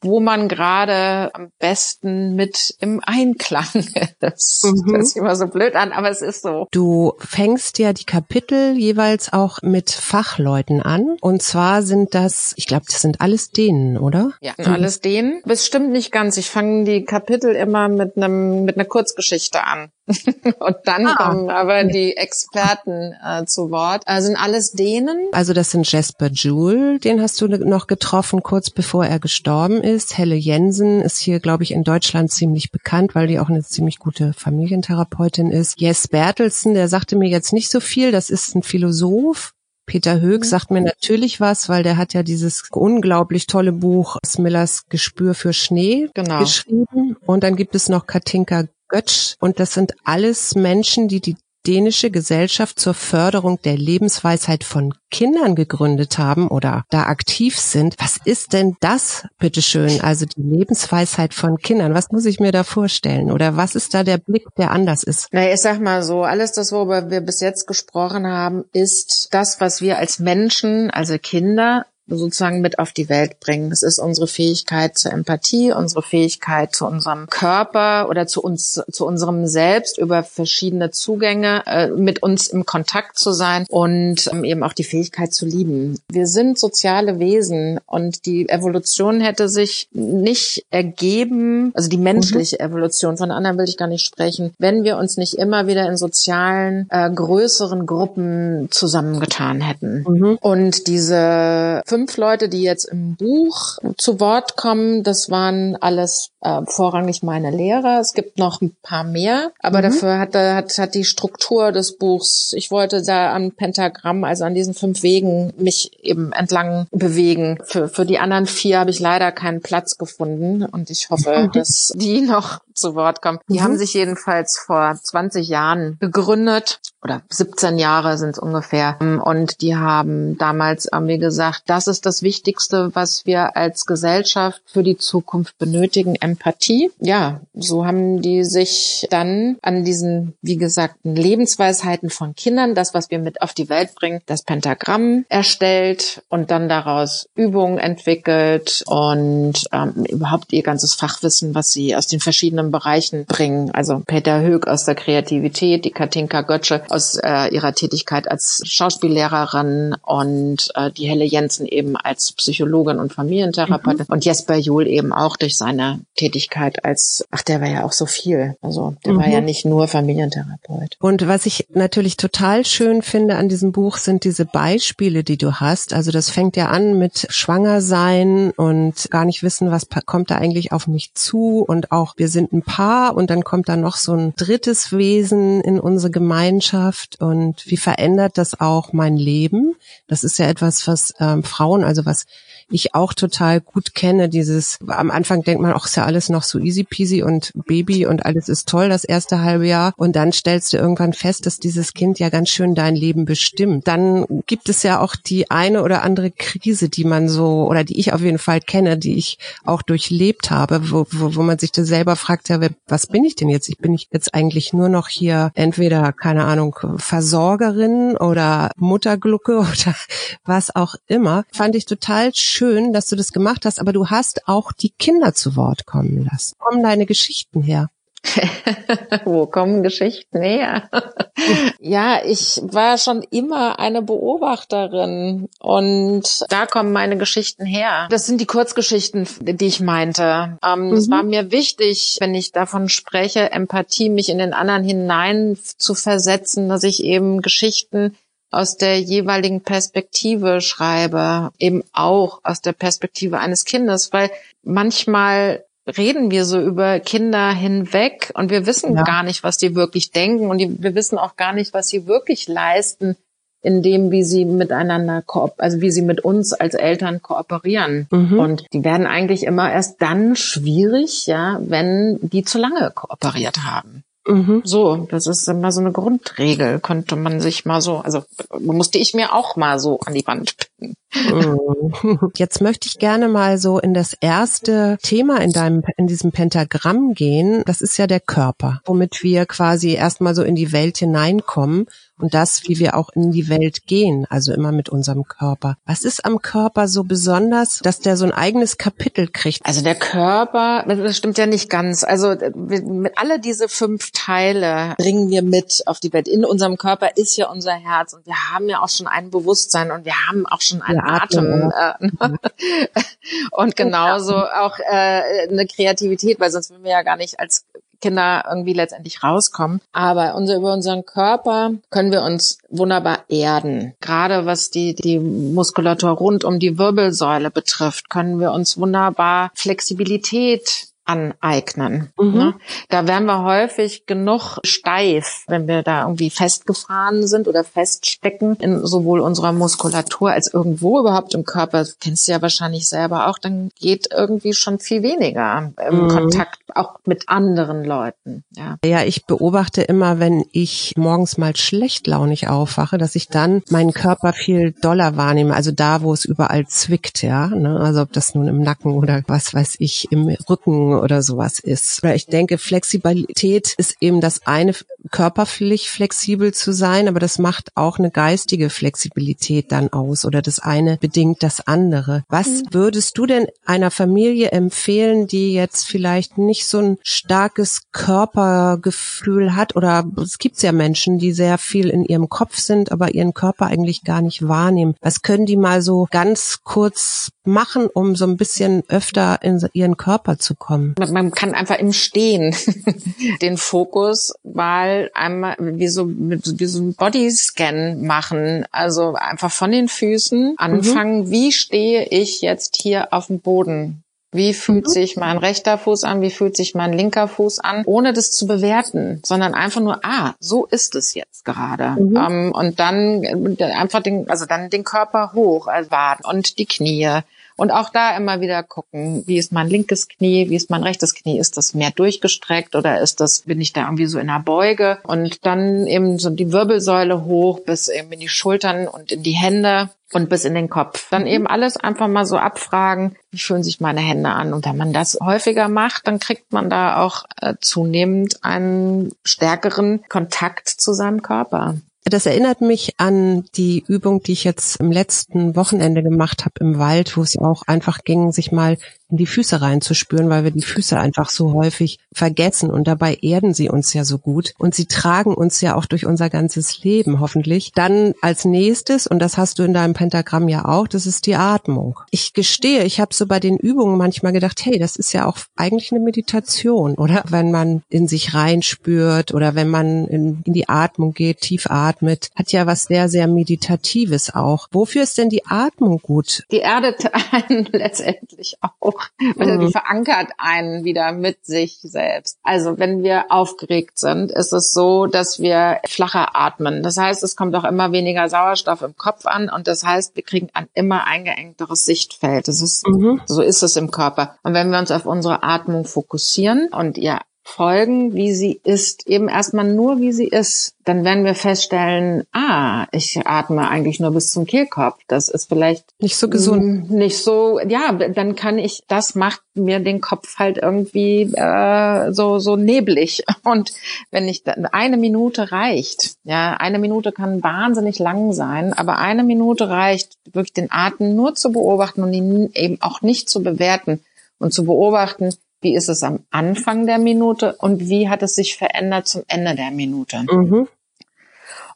wo 0.01 0.19
man 0.19 0.47
gerade 0.47 1.33
am 1.33 1.51
besten 1.59 2.35
mit 2.35 2.75
im 2.79 3.01
Einklang 3.03 3.67
ist. 4.21 4.63
Mhm. 4.63 4.93
Das 4.93 5.03
ist 5.09 5.17
immer 5.17 5.35
so 5.35 5.47
blöd 5.47 5.75
an, 5.75 5.91
aber 5.91 6.09
es 6.09 6.21
ist 6.21 6.43
so. 6.43 6.67
Du 6.71 7.13
fängst 7.19 7.79
ja 7.79 7.93
die 7.93 8.05
Kapitel 8.05 8.77
jeweils 8.77 9.33
auch 9.33 9.61
mit 9.61 9.89
Fachleuten 9.89 10.81
an. 10.81 11.17
Und 11.21 11.41
zwar 11.41 11.81
sind 11.81 12.13
das, 12.13 12.53
ich 12.57 12.67
glaube, 12.67 12.85
das 12.87 13.01
sind 13.01 13.21
alles 13.21 13.51
denen, 13.51 13.97
oder? 13.97 14.33
Ja, 14.41 14.53
mhm. 14.57 14.67
alles 14.67 15.01
denen. 15.01 15.41
Das 15.45 15.65
stimmt 15.65 15.91
nicht 15.91 16.11
ganz. 16.11 16.37
Ich 16.37 16.49
fange 16.49 16.83
die 16.83 17.05
Kapitel 17.05 17.55
immer 17.55 17.87
mit 17.87 18.17
einem 18.17 18.65
mit 18.65 18.75
einer 18.75 18.85
Kurzgeschichte 18.85 19.63
an. 19.63 19.91
Und 20.59 20.77
dann 20.85 21.07
ah. 21.07 21.15
kommen 21.15 21.49
aber 21.49 21.83
die 21.83 22.15
Experten 22.17 23.13
äh, 23.23 23.45
zu 23.45 23.71
Wort. 23.71 24.03
Äh, 24.05 24.21
sind 24.21 24.35
alles 24.35 24.71
denen? 24.71 25.27
Also 25.31 25.53
das 25.53 25.71
sind 25.71 25.89
Jasper 25.89 26.29
Jewell, 26.31 26.99
den 26.99 27.21
hast 27.21 27.39
du 27.41 27.47
noch 27.47 27.87
getroffen, 27.87 28.43
kurz 28.43 28.69
bevor 28.69 29.05
er 29.05 29.19
gestorben 29.19 29.81
ist. 29.81 30.17
Helle 30.17 30.35
Jensen 30.35 31.01
ist 31.01 31.19
hier, 31.19 31.39
glaube 31.39 31.63
ich, 31.63 31.71
in 31.71 31.83
Deutschland 31.83 32.31
ziemlich 32.31 32.71
bekannt, 32.71 33.15
weil 33.15 33.27
die 33.27 33.39
auch 33.39 33.49
eine 33.49 33.63
ziemlich 33.63 33.99
gute 33.99 34.33
Familientherapeutin 34.33 35.51
ist. 35.51 35.79
Jess 35.79 36.07
Bertelsen, 36.07 36.73
der 36.73 36.87
sagte 36.87 37.15
mir 37.15 37.29
jetzt 37.29 37.53
nicht 37.53 37.69
so 37.69 37.79
viel, 37.79 38.11
das 38.11 38.29
ist 38.29 38.55
ein 38.55 38.63
Philosoph. 38.63 39.53
Peter 39.87 40.19
Höck 40.19 40.41
mhm. 40.41 40.45
sagt 40.45 40.69
mir 40.69 40.81
natürlich 40.81 41.39
was, 41.39 41.69
weil 41.69 41.81
der 41.81 41.97
hat 41.97 42.13
ja 42.13 42.21
dieses 42.21 42.65
unglaublich 42.71 43.47
tolle 43.47 43.71
Buch 43.71 44.17
Smillers 44.23 44.83
Gespür 44.89 45.33
für 45.33 45.53
Schnee 45.53 46.09
genau. 46.13 46.39
geschrieben. 46.39 47.15
Und 47.25 47.43
dann 47.43 47.55
gibt 47.55 47.73
es 47.73 47.87
noch 47.87 48.05
Katinka 48.05 48.65
Götsch. 48.87 49.35
Und 49.39 49.59
das 49.59 49.73
sind 49.73 49.93
alles 50.03 50.55
Menschen, 50.55 51.07
die 51.07 51.21
die 51.21 51.35
dänische 51.67 52.09
Gesellschaft 52.09 52.79
zur 52.79 52.93
Förderung 52.93 53.61
der 53.61 53.77
Lebensweisheit 53.77 54.63
von 54.63 54.93
Kindern 55.11 55.53
gegründet 55.53 56.17
haben 56.17 56.47
oder 56.47 56.85
da 56.89 57.03
aktiv 57.03 57.59
sind. 57.59 57.95
Was 57.99 58.17
ist 58.23 58.53
denn 58.53 58.77
das, 58.79 59.25
bitteschön? 59.37 59.99
Also 60.01 60.25
die 60.25 60.41
Lebensweisheit 60.41 61.33
von 61.33 61.57
Kindern. 61.57 61.93
Was 61.93 62.09
muss 62.11 62.25
ich 62.25 62.39
mir 62.39 62.53
da 62.53 62.63
vorstellen? 62.63 63.31
Oder 63.31 63.57
was 63.57 63.75
ist 63.75 63.93
da 63.93 64.03
der 64.03 64.17
Blick, 64.17 64.47
der 64.57 64.71
anders 64.71 65.03
ist? 65.03 65.27
Na, 65.31 65.51
ich 65.51 65.61
sag 65.61 65.81
mal 65.81 66.03
so, 66.03 66.23
alles 66.23 66.53
das, 66.53 66.71
worüber 66.71 67.09
wir 67.11 67.21
bis 67.21 67.41
jetzt 67.41 67.67
gesprochen 67.67 68.25
haben, 68.27 68.63
ist 68.71 69.27
das, 69.31 69.59
was 69.59 69.81
wir 69.81 69.97
als 69.97 70.19
Menschen, 70.19 70.89
also 70.89 71.17
Kinder, 71.17 71.85
sozusagen 72.07 72.61
mit 72.61 72.79
auf 72.79 72.91
die 72.91 73.09
Welt 73.09 73.39
bringen. 73.39 73.69
Das 73.69 73.83
ist 73.83 73.99
unsere 73.99 74.27
Fähigkeit 74.27 74.97
zur 74.97 75.11
Empathie, 75.11 75.71
unsere 75.71 76.01
Fähigkeit 76.01 76.75
zu 76.75 76.85
unserem 76.85 77.27
Körper 77.27 78.09
oder 78.09 78.27
zu 78.27 78.41
uns, 78.41 78.81
zu 78.91 79.05
unserem 79.05 79.47
Selbst 79.47 79.97
über 79.97 80.23
verschiedene 80.23 80.91
Zugänge 80.91 81.63
äh, 81.65 81.87
mit 81.87 82.23
uns 82.23 82.47
im 82.47 82.65
Kontakt 82.65 83.17
zu 83.17 83.31
sein 83.31 83.65
und 83.69 84.29
ähm, 84.31 84.43
eben 84.43 84.63
auch 84.63 84.73
die 84.73 84.83
Fähigkeit 84.83 85.33
zu 85.33 85.45
lieben. 85.45 85.99
Wir 86.09 86.27
sind 86.27 86.59
soziale 86.59 87.19
Wesen 87.19 87.79
und 87.85 88.25
die 88.25 88.49
Evolution 88.49 89.19
hätte 89.19 89.49
sich 89.49 89.89
nicht 89.91 90.65
ergeben, 90.69 91.71
also 91.73 91.89
die 91.89 91.97
menschliche 91.97 92.57
mhm. 92.59 92.65
Evolution, 92.65 93.17
von 93.17 93.31
anderen 93.31 93.57
will 93.57 93.65
ich 93.67 93.77
gar 93.77 93.87
nicht 93.87 94.05
sprechen, 94.05 94.53
wenn 94.59 94.83
wir 94.83 94.97
uns 94.97 95.17
nicht 95.17 95.35
immer 95.35 95.67
wieder 95.67 95.87
in 95.87 95.97
sozialen, 95.97 96.87
äh, 96.89 97.09
größeren 97.09 97.85
Gruppen 97.85 98.67
zusammengetan 98.71 99.61
hätten. 99.61 100.05
Mhm. 100.07 100.37
Und 100.41 100.87
diese 100.87 101.81
fünf 101.97 102.17
Leute, 102.17 102.47
die 102.47 102.61
jetzt 102.61 102.85
im 102.85 103.15
Buch 103.15 103.79
zu 103.97 104.19
Wort 104.19 104.55
kommen. 104.55 105.01
Das 105.01 105.31
waren 105.31 105.75
alles 105.77 106.29
äh, 106.41 106.61
vorrangig 106.67 107.23
meine 107.23 107.49
Lehrer. 107.49 107.99
Es 107.99 108.13
gibt 108.13 108.37
noch 108.37 108.61
ein 108.61 108.75
paar 108.83 109.03
mehr, 109.03 109.51
aber 109.61 109.79
mhm. 109.79 109.83
dafür 109.83 110.19
hat, 110.19 110.35
hat, 110.35 110.77
hat 110.77 110.93
die 110.93 111.05
Struktur 111.05 111.71
des 111.71 111.97
Buchs, 111.97 112.53
ich 112.55 112.69
wollte 112.69 113.01
da 113.01 113.33
am 113.33 113.51
Pentagramm, 113.51 114.23
also 114.23 114.43
an 114.43 114.53
diesen 114.53 114.75
fünf 114.75 115.01
Wegen, 115.01 115.53
mich 115.57 115.89
eben 116.03 116.33
entlang 116.33 116.85
bewegen. 116.91 117.57
Für, 117.63 117.89
für 117.89 118.05
die 118.05 118.19
anderen 118.19 118.45
vier 118.45 118.79
habe 118.79 118.91
ich 118.91 118.99
leider 118.99 119.31
keinen 119.31 119.61
Platz 119.61 119.97
gefunden 119.97 120.65
und 120.65 120.91
ich 120.91 121.09
hoffe, 121.09 121.47
mhm. 121.47 121.51
dass 121.51 121.93
die 121.95 122.21
noch 122.21 122.59
zu 122.77 122.95
Wort 122.95 123.21
kommen. 123.21 123.39
Die 123.49 123.59
mhm. 123.59 123.63
haben 123.63 123.77
sich 123.77 123.93
jedenfalls 123.93 124.57
vor 124.57 124.95
20 124.95 125.47
Jahren 125.47 125.97
gegründet 125.99 126.79
oder 127.03 127.21
17 127.29 127.77
Jahre 127.77 128.17
sind 128.17 128.31
es 128.31 128.39
ungefähr. 128.39 128.97
Und 128.99 129.61
die 129.61 129.75
haben 129.75 130.37
damals 130.37 130.89
wir 130.91 131.17
gesagt, 131.19 131.63
das 131.67 131.87
ist 131.87 132.05
das 132.05 132.21
Wichtigste, 132.21 132.89
was 132.93 133.25
wir 133.25 133.55
als 133.55 133.85
Gesellschaft 133.85 134.61
für 134.65 134.83
die 134.83 134.97
Zukunft 134.97 135.57
benötigen, 135.57 136.15
Empathie. 136.15 136.91
Ja, 136.99 137.39
so 137.53 137.85
haben 137.85 138.21
die 138.21 138.43
sich 138.43 139.07
dann 139.09 139.57
an 139.61 139.85
diesen, 139.85 140.33
wie 140.41 140.57
gesagt, 140.57 140.95
Lebensweisheiten 141.03 142.09
von 142.09 142.35
Kindern, 142.35 142.75
das, 142.75 142.93
was 142.93 143.09
wir 143.09 143.19
mit 143.19 143.41
auf 143.41 143.53
die 143.53 143.69
Welt 143.69 143.95
bringen, 143.95 144.21
das 144.25 144.43
Pentagramm 144.43 145.25
erstellt 145.29 146.23
und 146.29 146.51
dann 146.51 146.67
daraus 146.67 147.29
Übungen 147.35 147.77
entwickelt 147.77 148.83
und 148.87 149.53
ähm, 149.71 150.05
überhaupt 150.09 150.51
ihr 150.51 150.63
ganzes 150.63 150.93
Fachwissen, 150.95 151.55
was 151.55 151.71
sie 151.71 151.95
aus 151.95 152.07
den 152.07 152.19
verschiedenen 152.19 152.66
Bereichen 152.71 153.25
bringen. 153.25 153.71
Also 153.71 154.01
Peter 154.05 154.41
Höck 154.41 154.67
aus 154.67 154.85
der 154.85 154.95
Kreativität, 154.95 155.85
die 155.85 155.91
Katinka 155.91 156.41
Götze 156.41 156.81
aus 156.89 157.15
äh, 157.15 157.53
ihrer 157.53 157.73
Tätigkeit 157.73 158.29
als 158.29 158.61
Schauspiellehrerin 158.65 159.95
und 160.01 160.69
äh, 160.75 160.91
die 160.91 161.07
Helle 161.07 161.25
Jensen 161.25 161.65
eben 161.65 161.95
als 161.95 162.33
Psychologin 162.33 162.99
und 162.99 163.13
Familientherapeutin 163.13 164.05
mhm. 164.07 164.13
und 164.13 164.25
Jesper 164.25 164.55
Juhl 164.55 164.87
eben 164.87 165.13
auch 165.13 165.37
durch 165.37 165.57
seine 165.57 166.01
Tätigkeit 166.15 166.83
als, 166.83 167.25
ach, 167.31 167.41
der 167.41 167.61
war 167.61 167.67
ja 167.67 167.83
auch 167.83 167.91
so 167.91 168.05
viel. 168.05 168.55
Also 168.61 168.95
der 169.05 169.13
mhm. 169.13 169.17
war 169.19 169.27
ja 169.27 169.41
nicht 169.41 169.65
nur 169.65 169.87
Familientherapeut. 169.87 170.97
Und 170.99 171.27
was 171.27 171.45
ich 171.45 171.67
natürlich 171.73 172.17
total 172.17 172.65
schön 172.65 173.01
finde 173.01 173.35
an 173.35 173.49
diesem 173.49 173.71
Buch 173.71 173.97
sind 173.97 174.23
diese 174.23 174.45
Beispiele, 174.45 175.23
die 175.23 175.37
du 175.37 175.55
hast. 175.55 175.93
Also 175.93 176.11
das 176.11 176.29
fängt 176.29 176.55
ja 176.57 176.67
an 176.67 176.97
mit 176.97 177.27
Schwangersein 177.29 178.51
und 178.51 179.09
gar 179.09 179.25
nicht 179.25 179.43
wissen, 179.43 179.71
was 179.71 179.87
kommt 180.05 180.31
da 180.31 180.35
eigentlich 180.35 180.71
auf 180.71 180.87
mich 180.87 181.13
zu 181.13 181.63
und 181.67 181.91
auch 181.91 182.15
wir 182.17 182.29
sind 182.29 182.53
ein 182.57 182.61
Paar 182.63 183.15
und 183.15 183.29
dann 183.29 183.43
kommt 183.43 183.69
da 183.69 183.77
noch 183.77 183.95
so 183.95 184.13
ein 184.13 184.33
drittes 184.35 184.91
Wesen 184.91 185.61
in 185.61 185.79
unsere 185.79 186.11
Gemeinschaft 186.11 187.21
und 187.21 187.65
wie 187.67 187.77
verändert 187.77 188.37
das 188.37 188.59
auch 188.59 188.93
mein 188.93 189.17
Leben? 189.17 189.75
Das 190.07 190.23
ist 190.23 190.39
ja 190.39 190.47
etwas, 190.47 190.87
was 190.87 191.13
ähm, 191.19 191.43
Frauen, 191.43 191.83
also 191.83 192.05
was 192.05 192.25
ich 192.69 192.93
auch 192.93 193.13
total 193.13 193.61
gut 193.61 193.95
kenne. 193.95 194.29
Dieses, 194.29 194.79
am 194.87 195.11
Anfang 195.11 195.43
denkt 195.43 195.61
man, 195.61 195.73
ach, 195.73 195.85
ist 195.85 195.95
ja 195.95 196.05
alles 196.05 196.29
noch 196.29 196.43
so 196.43 196.59
easy 196.59 196.83
peasy 196.83 197.23
und 197.23 197.51
Baby 197.65 198.05
und 198.05 198.25
alles 198.25 198.49
ist 198.49 198.67
toll 198.67 198.89
das 198.89 199.03
erste 199.03 199.41
halbe 199.41 199.67
Jahr. 199.67 199.93
Und 199.97 200.15
dann 200.15 200.31
stellst 200.31 200.73
du 200.73 200.77
irgendwann 200.77 201.13
fest, 201.13 201.45
dass 201.45 201.59
dieses 201.59 201.93
Kind 201.93 202.19
ja 202.19 202.29
ganz 202.29 202.49
schön 202.49 202.75
dein 202.75 202.95
Leben 202.95 203.25
bestimmt. 203.25 203.87
Dann 203.87 204.25
gibt 204.47 204.69
es 204.69 204.83
ja 204.83 204.99
auch 204.99 205.15
die 205.15 205.49
eine 205.49 205.83
oder 205.83 206.03
andere 206.03 206.31
Krise, 206.31 206.89
die 206.89 207.05
man 207.05 207.29
so, 207.29 207.67
oder 207.67 207.83
die 207.83 207.99
ich 207.99 208.13
auf 208.13 208.21
jeden 208.21 208.39
Fall 208.39 208.59
kenne, 208.59 208.97
die 208.97 209.15
ich 209.15 209.37
auch 209.63 209.81
durchlebt 209.81 210.51
habe, 210.51 210.91
wo, 210.91 211.05
wo, 211.11 211.35
wo 211.35 211.43
man 211.43 211.59
sich 211.59 211.71
da 211.71 211.83
selber 211.83 212.15
fragt, 212.15 212.49
ja, 212.49 212.59
was 212.87 213.07
bin 213.07 213.23
ich 213.23 213.35
denn 213.35 213.49
jetzt? 213.49 213.69
Ich 213.69 213.77
bin 213.77 213.97
jetzt 214.11 214.33
eigentlich 214.33 214.73
nur 214.73 214.89
noch 214.89 215.07
hier 215.07 215.51
entweder, 215.55 216.11
keine 216.11 216.45
Ahnung, 216.45 216.75
Versorgerin 216.97 218.17
oder 218.17 218.71
Mutterglucke 218.75 219.57
oder 219.59 219.95
was 220.43 220.75
auch 220.75 220.95
immer. 221.07 221.45
Fand 221.51 221.75
ich 221.75 221.85
total 221.85 222.33
schön 222.33 222.56
schön, 222.57 222.91
dass 222.91 223.05
du 223.05 223.15
das 223.15 223.31
gemacht 223.31 223.65
hast, 223.65 223.79
aber 223.79 223.93
du 223.93 224.07
hast 224.07 224.47
auch 224.47 224.71
die 224.71 224.89
Kinder 224.89 225.33
zu 225.33 225.55
Wort 225.55 225.85
kommen 225.85 226.25
lassen. 226.25 226.55
Wo 226.57 226.65
kommen 226.65 226.83
deine 226.83 227.05
Geschichten 227.05 227.61
her? 227.61 227.89
Wo 229.25 229.45
kommen 229.45 229.83
Geschichten 229.83 230.41
her? 230.41 230.89
ja, 231.79 232.19
ich 232.25 232.59
war 232.63 232.97
schon 232.97 233.21
immer 233.29 233.79
eine 233.79 234.01
Beobachterin 234.01 235.47
und 235.59 236.45
da 236.49 236.65
kommen 236.65 236.91
meine 236.91 237.17
Geschichten 237.17 237.65
her. 237.65 238.07
Das 238.09 238.25
sind 238.25 238.41
die 238.41 238.47
Kurzgeschichten, 238.47 239.27
die 239.39 239.67
ich 239.67 239.79
meinte. 239.79 240.57
Ähm, 240.65 240.89
mhm. 240.89 240.93
Es 240.93 241.11
war 241.11 241.23
mir 241.23 241.51
wichtig, 241.51 242.17
wenn 242.19 242.33
ich 242.33 242.51
davon 242.51 242.89
spreche, 242.89 243.51
Empathie, 243.51 244.09
mich 244.09 244.29
in 244.29 244.39
den 244.39 244.53
anderen 244.53 244.83
hinein 244.83 245.57
zu 245.77 245.93
versetzen, 245.93 246.69
dass 246.69 246.83
ich 246.83 247.03
eben 247.03 247.41
Geschichten 247.41 248.17
aus 248.51 248.77
der 248.77 248.99
jeweiligen 248.99 249.61
Perspektive 249.61 250.61
schreibe, 250.61 251.51
eben 251.59 251.83
auch 251.91 252.39
aus 252.43 252.61
der 252.61 252.73
Perspektive 252.73 253.39
eines 253.39 253.65
Kindes, 253.65 254.13
weil 254.13 254.31
manchmal 254.63 255.65
reden 255.85 256.31
wir 256.31 256.45
so 256.45 256.59
über 256.61 256.99
Kinder 256.99 257.51
hinweg 257.51 258.31
und 258.35 258.49
wir 258.49 258.65
wissen 258.65 258.95
ja. 258.95 259.03
gar 259.03 259.23
nicht, 259.23 259.43
was 259.43 259.57
die 259.57 259.75
wirklich 259.75 260.11
denken 260.11 260.49
und 260.49 260.57
die, 260.57 260.81
wir 260.81 260.95
wissen 260.95 261.17
auch 261.17 261.35
gar 261.35 261.53
nicht, 261.53 261.73
was 261.73 261.87
sie 261.87 262.07
wirklich 262.07 262.47
leisten, 262.47 263.15
in 263.61 263.81
dem, 263.81 264.11
wie 264.11 264.23
sie 264.23 264.45
miteinander, 264.45 265.23
also 265.57 265.81
wie 265.81 265.91
sie 265.91 266.01
mit 266.01 266.21
uns 266.21 266.53
als 266.53 266.73
Eltern 266.73 267.21
kooperieren. 267.21 268.07
Mhm. 268.11 268.39
Und 268.39 268.65
die 268.71 268.83
werden 268.83 269.07
eigentlich 269.07 269.43
immer 269.43 269.71
erst 269.71 270.01
dann 270.01 270.35
schwierig, 270.35 271.27
ja, 271.27 271.59
wenn 271.61 272.19
die 272.21 272.43
zu 272.43 272.59
lange 272.59 272.91
kooperiert 272.93 273.57
haben. 273.63 274.03
Mhm. 274.27 274.61
So, 274.65 275.07
das 275.09 275.25
ist 275.25 275.47
immer 275.47 275.71
so 275.71 275.79
eine 275.79 275.91
Grundregel, 275.91 276.79
könnte 276.79 277.15
man 277.15 277.39
sich 277.39 277.65
mal 277.65 277.81
so, 277.81 277.99
also 277.99 278.23
musste 278.59 278.97
ich 278.97 279.13
mir 279.13 279.33
auch 279.33 279.55
mal 279.55 279.79
so 279.79 279.99
an 280.01 280.13
die 280.13 280.27
Wand. 280.27 280.53
Jetzt 282.35 282.61
möchte 282.61 282.87
ich 282.87 282.99
gerne 282.99 283.27
mal 283.27 283.57
so 283.57 283.79
in 283.79 283.93
das 283.93 284.13
erste 284.13 284.97
Thema 285.01 285.41
in 285.41 285.51
deinem, 285.51 285.83
in 285.97 286.07
diesem 286.07 286.31
Pentagramm 286.31 287.13
gehen. 287.13 287.63
Das 287.65 287.81
ist 287.81 287.97
ja 287.97 288.07
der 288.07 288.19
Körper, 288.19 288.81
womit 288.85 289.23
wir 289.23 289.45
quasi 289.45 289.93
erstmal 289.93 290.35
so 290.35 290.43
in 290.43 290.55
die 290.55 290.71
Welt 290.71 290.97
hineinkommen 290.97 291.87
und 292.19 292.33
das, 292.33 292.63
wie 292.67 292.79
wir 292.79 292.95
auch 292.95 293.09
in 293.13 293.31
die 293.31 293.47
Welt 293.47 293.85
gehen, 293.85 294.25
also 294.29 294.53
immer 294.53 294.71
mit 294.71 294.89
unserem 294.89 295.27
Körper. 295.27 295.77
Was 295.85 296.03
ist 296.03 296.25
am 296.25 296.41
Körper 296.41 296.87
so 296.87 297.03
besonders, 297.03 297.79
dass 297.79 297.99
der 297.99 298.17
so 298.17 298.25
ein 298.25 298.31
eigenes 298.31 298.77
Kapitel 298.77 299.27
kriegt? 299.27 299.65
Also 299.65 299.83
der 299.83 299.95
Körper, 299.95 300.83
das 300.87 301.17
stimmt 301.17 301.37
ja 301.37 301.45
nicht 301.45 301.69
ganz. 301.69 302.03
Also 302.03 302.35
mit 302.55 303.13
alle 303.17 303.39
diese 303.39 303.69
fünf 303.69 304.11
Teile 304.11 304.95
bringen 304.97 305.29
wir 305.29 305.43
mit 305.43 305.83
auf 305.85 305.99
die 305.99 306.11
Welt. 306.11 306.27
In 306.27 306.43
unserem 306.43 306.77
Körper 306.77 307.17
ist 307.17 307.37
ja 307.37 307.49
unser 307.49 307.73
Herz 307.73 308.13
und 308.13 308.25
wir 308.25 308.35
haben 308.51 308.67
ja 308.67 308.81
auch 308.81 308.89
schon 308.89 309.07
ein 309.07 309.29
Bewusstsein 309.29 309.91
und 309.91 310.05
wir 310.05 310.27
haben 310.27 310.45
auch 310.47 310.61
schon 310.67 310.81
einen 310.81 310.99
Atem. 310.99 311.71
Atem 311.73 312.11
äh, 312.19 312.87
und 313.51 313.75
genauso 313.75 314.35
auch 314.35 314.77
äh, 314.79 315.47
eine 315.49 315.65
Kreativität, 315.65 316.39
weil 316.39 316.51
sonst 316.51 316.69
würden 316.69 316.83
wir 316.83 316.91
ja 316.91 317.03
gar 317.03 317.17
nicht 317.17 317.39
als 317.39 317.65
Kinder 318.01 318.43
irgendwie 318.47 318.73
letztendlich 318.73 319.23
rauskommen. 319.23 319.81
Aber 319.91 320.35
unser, 320.35 320.57
über 320.57 320.73
unseren 320.73 321.05
Körper 321.05 321.71
können 321.89 322.11
wir 322.11 322.21
uns 322.21 322.59
wunderbar 322.69 323.23
erden. 323.29 323.93
Gerade 324.01 324.45
was 324.45 324.69
die, 324.69 324.93
die 324.93 325.19
Muskulatur 325.19 326.11
rund 326.11 326.43
um 326.43 326.59
die 326.59 326.77
Wirbelsäule 326.77 327.51
betrifft, 327.51 328.09
können 328.09 328.39
wir 328.39 328.51
uns 328.51 328.77
wunderbar 328.77 329.51
Flexibilität 329.55 330.87
aneignen. 331.07 332.11
Mhm. 332.19 332.33
Ne? 332.33 332.53
Da 332.89 333.07
werden 333.07 333.25
wir 333.25 333.43
häufig 333.43 334.05
genug 334.05 334.59
steif, 334.63 335.43
wenn 335.47 335.67
wir 335.67 335.83
da 335.83 336.03
irgendwie 336.03 336.29
festgefahren 336.29 337.27
sind 337.27 337.47
oder 337.47 337.63
feststecken 337.63 338.57
in 338.57 338.85
sowohl 338.85 339.21
unserer 339.21 339.53
Muskulatur 339.53 340.31
als 340.31 340.53
irgendwo 340.53 340.99
überhaupt 340.99 341.33
im 341.33 341.45
Körper. 341.45 341.79
Das 341.79 341.97
kennst 341.99 342.27
du 342.27 342.33
ja 342.33 342.41
wahrscheinlich 342.41 342.87
selber 342.87 343.27
auch. 343.27 343.39
Dann 343.39 343.71
geht 343.79 344.09
irgendwie 344.11 344.53
schon 344.53 344.79
viel 344.79 345.01
weniger 345.01 345.71
im 345.89 346.03
mhm. 346.03 346.07
Kontakt 346.09 346.59
auch 346.75 346.99
mit 347.05 347.29
anderen 347.29 347.83
Leuten. 347.83 348.43
Ja. 348.55 348.77
ja, 348.83 349.03
ich 349.03 349.25
beobachte 349.25 349.81
immer, 349.81 350.19
wenn 350.19 350.43
ich 350.51 350.93
morgens 350.97 351.37
mal 351.37 351.55
schlecht 351.55 352.07
launig 352.07 352.47
aufwache, 352.47 352.97
dass 352.97 353.15
ich 353.15 353.29
dann 353.29 353.63
meinen 353.69 353.93
Körper 353.93 354.33
viel 354.33 354.73
doller 354.81 355.17
wahrnehme. 355.17 355.55
Also 355.55 355.71
da, 355.71 356.01
wo 356.01 356.13
es 356.13 356.25
überall 356.25 356.67
zwickt, 356.67 357.23
ja. 357.23 357.47
Ne? 357.47 357.79
Also 357.79 358.01
ob 358.01 358.13
das 358.13 358.35
nun 358.35 358.47
im 358.47 358.61
Nacken 358.61 358.93
oder 358.93 359.23
was 359.27 359.53
weiß 359.53 359.75
ich, 359.79 360.11
im 360.11 360.27
Rücken 360.49 360.96
oder 361.01 361.21
sowas 361.21 361.59
ist. 361.59 362.03
Oder 362.03 362.15
ich 362.15 362.27
denke, 362.27 362.57
Flexibilität 362.57 363.73
ist 363.77 363.95
eben 364.01 364.21
das 364.21 364.45
eine, 364.45 364.73
körperlich 365.11 365.89
flexibel 365.89 366.53
zu 366.53 366.73
sein, 366.73 367.07
aber 367.07 367.19
das 367.19 367.39
macht 367.39 367.71
auch 367.75 367.99
eine 367.99 368.11
geistige 368.11 368.69
Flexibilität 368.69 369.71
dann 369.71 369.91
aus 369.93 370.25
oder 370.25 370.41
das 370.41 370.59
eine 370.59 370.97
bedingt 370.97 371.43
das 371.43 371.65
andere. 371.65 372.23
Was 372.29 372.47
mhm. 372.47 372.67
würdest 372.71 373.17
du 373.17 373.25
denn 373.25 373.47
einer 373.65 373.91
Familie 373.91 374.51
empfehlen, 374.51 375.27
die 375.27 375.53
jetzt 375.53 375.85
vielleicht 375.85 376.37
nicht 376.37 376.67
so 376.67 376.79
ein 376.79 376.97
starkes 377.03 377.83
Körpergefühl 377.91 379.55
hat 379.55 379.75
oder 379.75 380.05
es 380.21 380.37
gibt 380.37 380.61
ja 380.61 380.71
Menschen, 380.71 381.19
die 381.19 381.31
sehr 381.31 381.57
viel 381.57 381.89
in 381.89 382.03
ihrem 382.03 382.29
Kopf 382.29 382.57
sind, 382.57 382.91
aber 382.91 383.13
ihren 383.13 383.33
Körper 383.33 383.67
eigentlich 383.67 384.03
gar 384.03 384.21
nicht 384.21 384.47
wahrnehmen. 384.47 384.95
Was 385.01 385.21
können 385.21 385.45
die 385.45 385.57
mal 385.57 385.81
so 385.81 386.07
ganz 386.11 386.59
kurz 386.63 387.31
machen, 387.47 387.87
um 387.87 388.15
so 388.15 388.25
ein 388.25 388.37
bisschen 388.37 388.83
öfter 388.89 389.39
in 389.41 389.59
ihren 389.73 389.97
Körper 389.97 390.37
zu 390.37 390.55
kommen? 390.55 390.95
Man 391.11 391.31
kann 391.31 391.53
einfach 391.53 391.79
im 391.79 391.93
Stehen 391.93 392.55
den 393.41 393.57
Fokus 393.57 394.33
mal 394.43 395.09
einmal 395.13 395.55
wie 395.59 395.87
so, 395.87 396.07
wie 396.09 396.65
so 396.65 396.81
ein 396.81 396.93
Bodyscan 396.93 398.05
machen. 398.05 398.65
Also 398.71 399.13
einfach 399.13 399.51
von 399.51 399.71
den 399.71 399.87
Füßen 399.87 400.55
anfangen, 400.57 401.21
mhm. 401.21 401.31
wie 401.31 401.51
stehe 401.51 402.05
ich 402.05 402.41
jetzt 402.41 402.77
hier 402.81 403.13
auf 403.13 403.27
dem 403.27 403.39
Boden? 403.39 404.03
Wie 404.31 404.53
fühlt 404.53 404.85
mhm. 404.85 404.91
sich 404.91 405.15
mein 405.15 405.37
rechter 405.37 405.77
Fuß 405.77 406.03
an? 406.03 406.21
Wie 406.21 406.31
fühlt 406.31 406.57
sich 406.57 406.75
mein 406.75 406.91
linker 406.91 407.27
Fuß 407.27 407.59
an? 407.59 407.83
Ohne 407.85 408.11
das 408.11 408.31
zu 408.31 408.45
bewerten, 408.45 409.21
sondern 409.25 409.53
einfach 409.53 409.79
nur, 409.79 410.01
ah, 410.03 410.35
so 410.39 410.65
ist 410.65 410.95
es 410.95 411.13
jetzt 411.13 411.45
gerade. 411.45 411.99
Mhm. 411.99 412.17
Ähm, 412.17 412.51
und 412.51 412.79
dann 412.79 413.23
äh, 413.23 413.63
einfach 413.63 414.03
den, 414.03 414.29
also 414.29 414.45
dann 414.45 414.69
den 414.69 414.83
Körper 414.83 415.31
hoch, 415.33 415.67
also 415.67 415.91
Waden 415.91 416.25
und 416.25 416.59
die 416.59 416.65
Knie. 416.65 417.21
Und 417.57 417.71
auch 417.71 417.89
da 417.89 418.15
immer 418.15 418.39
wieder 418.39 418.63
gucken, 418.63 419.23
wie 419.25 419.37
ist 419.37 419.51
mein 419.51 419.67
linkes 419.67 420.07
Knie, 420.07 420.49
wie 420.49 420.55
ist 420.55 420.69
mein 420.69 420.83
rechtes 420.83 421.15
Knie, 421.15 421.39
ist 421.39 421.57
das 421.57 421.73
mehr 421.73 421.91
durchgestreckt 421.91 422.75
oder 422.75 423.01
ist 423.01 423.19
das, 423.19 423.41
bin 423.41 423.59
ich 423.59 423.73
da 423.73 423.85
irgendwie 423.85 424.05
so 424.05 424.19
in 424.19 424.27
der 424.27 424.39
Beuge? 424.39 424.99
Und 425.03 425.45
dann 425.45 425.87
eben 425.87 426.19
so 426.19 426.29
die 426.29 426.51
Wirbelsäule 426.51 427.25
hoch 427.25 427.59
bis 427.61 427.87
eben 427.87 428.11
in 428.11 428.19
die 428.19 428.29
Schultern 428.29 428.87
und 428.87 429.11
in 429.11 429.23
die 429.23 429.31
Hände 429.31 429.89
und 430.13 430.29
bis 430.29 430.45
in 430.45 430.53
den 430.53 430.69
Kopf. 430.69 431.09
Dann 431.09 431.27
eben 431.27 431.47
alles 431.47 431.77
einfach 431.77 432.07
mal 432.07 432.25
so 432.25 432.37
abfragen, 432.37 433.15
wie 433.31 433.39
fühlen 433.39 433.63
sich 433.63 433.81
meine 433.81 434.01
Hände 434.01 434.29
an. 434.29 434.53
Und 434.53 434.65
wenn 434.65 434.77
man 434.77 434.93
das 434.93 435.17
häufiger 435.21 435.67
macht, 435.67 436.07
dann 436.07 436.19
kriegt 436.19 436.53
man 436.53 436.69
da 436.69 437.01
auch 437.01 437.25
äh, 437.41 437.55
zunehmend 437.59 438.43
einen 438.43 439.11
stärkeren 439.23 440.03
Kontakt 440.07 440.69
zu 440.69 440.93
seinem 440.93 441.21
Körper. 441.21 441.75
Das 442.09 442.25
erinnert 442.25 442.61
mich 442.61 442.93
an 442.99 443.45
die 443.55 443.83
Übung, 443.87 444.21
die 444.23 444.33
ich 444.33 444.43
jetzt 444.43 444.79
im 444.79 444.91
letzten 444.91 445.55
Wochenende 445.55 446.03
gemacht 446.03 446.45
habe 446.45 446.55
im 446.59 446.79
Wald, 446.79 447.17
wo 447.17 447.21
es 447.21 447.37
auch 447.37 447.63
einfach 447.67 448.03
ging, 448.03 448.31
sich 448.31 448.51
mal 448.51 448.77
in 449.09 449.17
die 449.17 449.25
Füße 449.25 449.61
reinzuspüren, 449.61 450.29
weil 450.29 450.43
wir 450.43 450.51
die 450.51 450.61
Füße 450.61 450.99
einfach 450.99 451.29
so 451.29 451.53
häufig 451.53 451.99
vergessen 452.13 452.69
und 452.69 452.87
dabei 452.87 453.17
erden 453.21 453.53
sie 453.53 453.69
uns 453.69 453.93
ja 453.93 454.03
so 454.03 454.17
gut 454.17 454.53
und 454.57 454.75
sie 454.75 454.85
tragen 454.85 455.33
uns 455.33 455.61
ja 455.61 455.75
auch 455.75 455.85
durch 455.85 456.05
unser 456.05 456.29
ganzes 456.29 456.83
Leben 456.83 457.19
hoffentlich. 457.19 457.71
Dann 457.73 458.13
als 458.21 458.45
nächstes, 458.45 459.07
und 459.07 459.19
das 459.19 459.37
hast 459.37 459.59
du 459.59 459.63
in 459.63 459.73
deinem 459.73 459.93
Pentagramm 459.93 460.49
ja 460.49 460.65
auch, 460.65 460.87
das 460.87 461.05
ist 461.05 461.25
die 461.25 461.35
Atmung. 461.35 461.99
Ich 462.11 462.33
gestehe, 462.33 462.83
ich 462.83 462.99
habe 462.99 463.13
so 463.13 463.27
bei 463.27 463.39
den 463.39 463.57
Übungen 463.57 463.97
manchmal 463.97 464.33
gedacht, 464.33 464.65
hey, 464.65 464.77
das 464.77 464.95
ist 464.95 465.13
ja 465.13 465.25
auch 465.25 465.37
eigentlich 465.55 465.91
eine 465.91 466.01
Meditation, 466.01 466.95
oder? 466.95 467.23
Wenn 467.29 467.51
man 467.51 467.83
in 467.89 468.07
sich 468.07 468.33
reinspürt 468.33 469.33
oder 469.33 469.55
wenn 469.55 469.69
man 469.69 470.07
in, 470.07 470.41
in 470.45 470.53
die 470.53 470.69
Atmung 470.69 471.13
geht, 471.13 471.41
tief 471.41 471.67
atmet, 471.69 472.29
hat 472.35 472.51
ja 472.51 472.65
was 472.67 472.83
sehr, 472.83 473.09
sehr 473.09 473.27
Meditatives 473.27 474.33
auch. 474.33 474.67
Wofür 474.71 475.03
ist 475.03 475.17
denn 475.17 475.29
die 475.29 475.45
Atmung 475.45 475.99
gut? 475.99 476.43
Die 476.51 476.59
erdet 476.59 477.09
einen 477.31 477.65
letztendlich 477.71 478.57
auch 478.61 478.96
auch, 478.96 478.96
weil 479.35 479.57
mhm. 479.57 479.65
die 479.65 479.71
verankert 479.71 480.31
einen 480.37 480.83
wieder 480.83 481.11
mit 481.11 481.45
sich 481.45 481.79
selbst. 481.81 482.37
Also 482.43 482.77
wenn 482.77 483.03
wir 483.03 483.25
aufgeregt 483.29 483.97
sind, 483.97 484.31
ist 484.31 484.53
es 484.53 484.73
so, 484.73 485.05
dass 485.05 485.39
wir 485.39 485.79
flacher 485.87 486.35
atmen. 486.35 486.83
Das 486.83 486.97
heißt, 486.97 487.23
es 487.23 487.35
kommt 487.35 487.55
auch 487.55 487.63
immer 487.63 487.91
weniger 487.91 488.29
Sauerstoff 488.29 488.81
im 488.81 488.95
Kopf 488.95 489.25
an 489.25 489.49
und 489.49 489.67
das 489.67 489.83
heißt, 489.83 490.15
wir 490.15 490.23
kriegen 490.23 490.49
ein 490.53 490.67
immer 490.73 491.05
eingeengteres 491.05 491.85
Sichtfeld. 491.85 492.47
Das 492.47 492.61
ist, 492.61 492.87
mhm. 492.87 493.21
so 493.25 493.41
ist 493.41 493.63
es 493.63 493.75
im 493.75 493.91
Körper. 493.91 494.35
Und 494.43 494.53
wenn 494.53 494.69
wir 494.69 494.79
uns 494.79 494.91
auf 494.91 495.05
unsere 495.05 495.43
Atmung 495.43 495.85
fokussieren 495.85 496.69
und 496.71 496.97
ihr 496.97 497.19
folgen, 497.47 498.13
wie 498.13 498.33
sie 498.33 498.59
ist, 498.65 499.07
eben 499.07 499.29
erstmal 499.29 499.65
nur, 499.65 500.01
wie 500.01 500.11
sie 500.11 500.27
ist, 500.27 500.75
dann 500.83 501.05
werden 501.05 501.23
wir 501.23 501.33
feststellen, 501.33 502.25
ah, 502.33 502.87
ich 502.91 503.25
atme 503.25 503.69
eigentlich 503.69 504.01
nur 504.01 504.11
bis 504.11 504.31
zum 504.31 504.45
Kehlkopf. 504.45 504.99
Das 505.07 505.29
ist 505.29 505.47
vielleicht 505.47 505.85
nicht 505.99 506.17
so 506.17 506.29
gesund. 506.29 506.91
Nicht 506.91 507.17
so, 507.17 507.59
ja, 507.61 507.93
dann 507.93 508.35
kann 508.35 508.59
ich, 508.59 508.83
das 508.89 509.15
macht 509.15 509.41
mir 509.53 509.79
den 509.79 510.01
Kopf 510.01 510.37
halt 510.37 510.57
irgendwie 510.57 511.21
äh, 511.35 512.11
so 512.11 512.37
so 512.39 512.57
neblig. 512.57 513.23
Und 513.45 513.71
wenn 514.11 514.27
ich 514.27 514.43
eine 514.73 514.97
Minute 514.97 515.51
reicht, 515.51 516.17
ja, 516.25 516.53
eine 516.53 516.79
Minute 516.79 517.13
kann 517.13 517.41
wahnsinnig 517.41 517.97
lang 517.97 518.33
sein, 518.33 518.73
aber 518.73 518.97
eine 518.97 519.23
Minute 519.23 519.69
reicht, 519.69 520.17
wirklich 520.31 520.53
den 520.53 520.71
Atem 520.71 521.15
nur 521.15 521.33
zu 521.33 521.53
beobachten 521.53 522.03
und 522.03 522.13
ihn 522.13 522.51
eben 522.53 522.81
auch 522.81 523.01
nicht 523.01 523.29
zu 523.29 523.41
bewerten 523.41 524.01
und 524.37 524.53
zu 524.53 524.65
beobachten, 524.65 525.33
wie 525.61 525.75
ist 525.75 525.89
es 525.89 526.03
am 526.03 526.19
Anfang 526.31 526.85
der 526.85 526.99
Minute 526.99 527.55
und 527.55 527.89
wie 527.89 528.09
hat 528.09 528.23
es 528.23 528.35
sich 528.35 528.57
verändert 528.57 529.07
zum 529.07 529.23
Ende 529.27 529.55
der 529.55 529.71
Minute. 529.71 530.25
Mhm. 530.29 530.67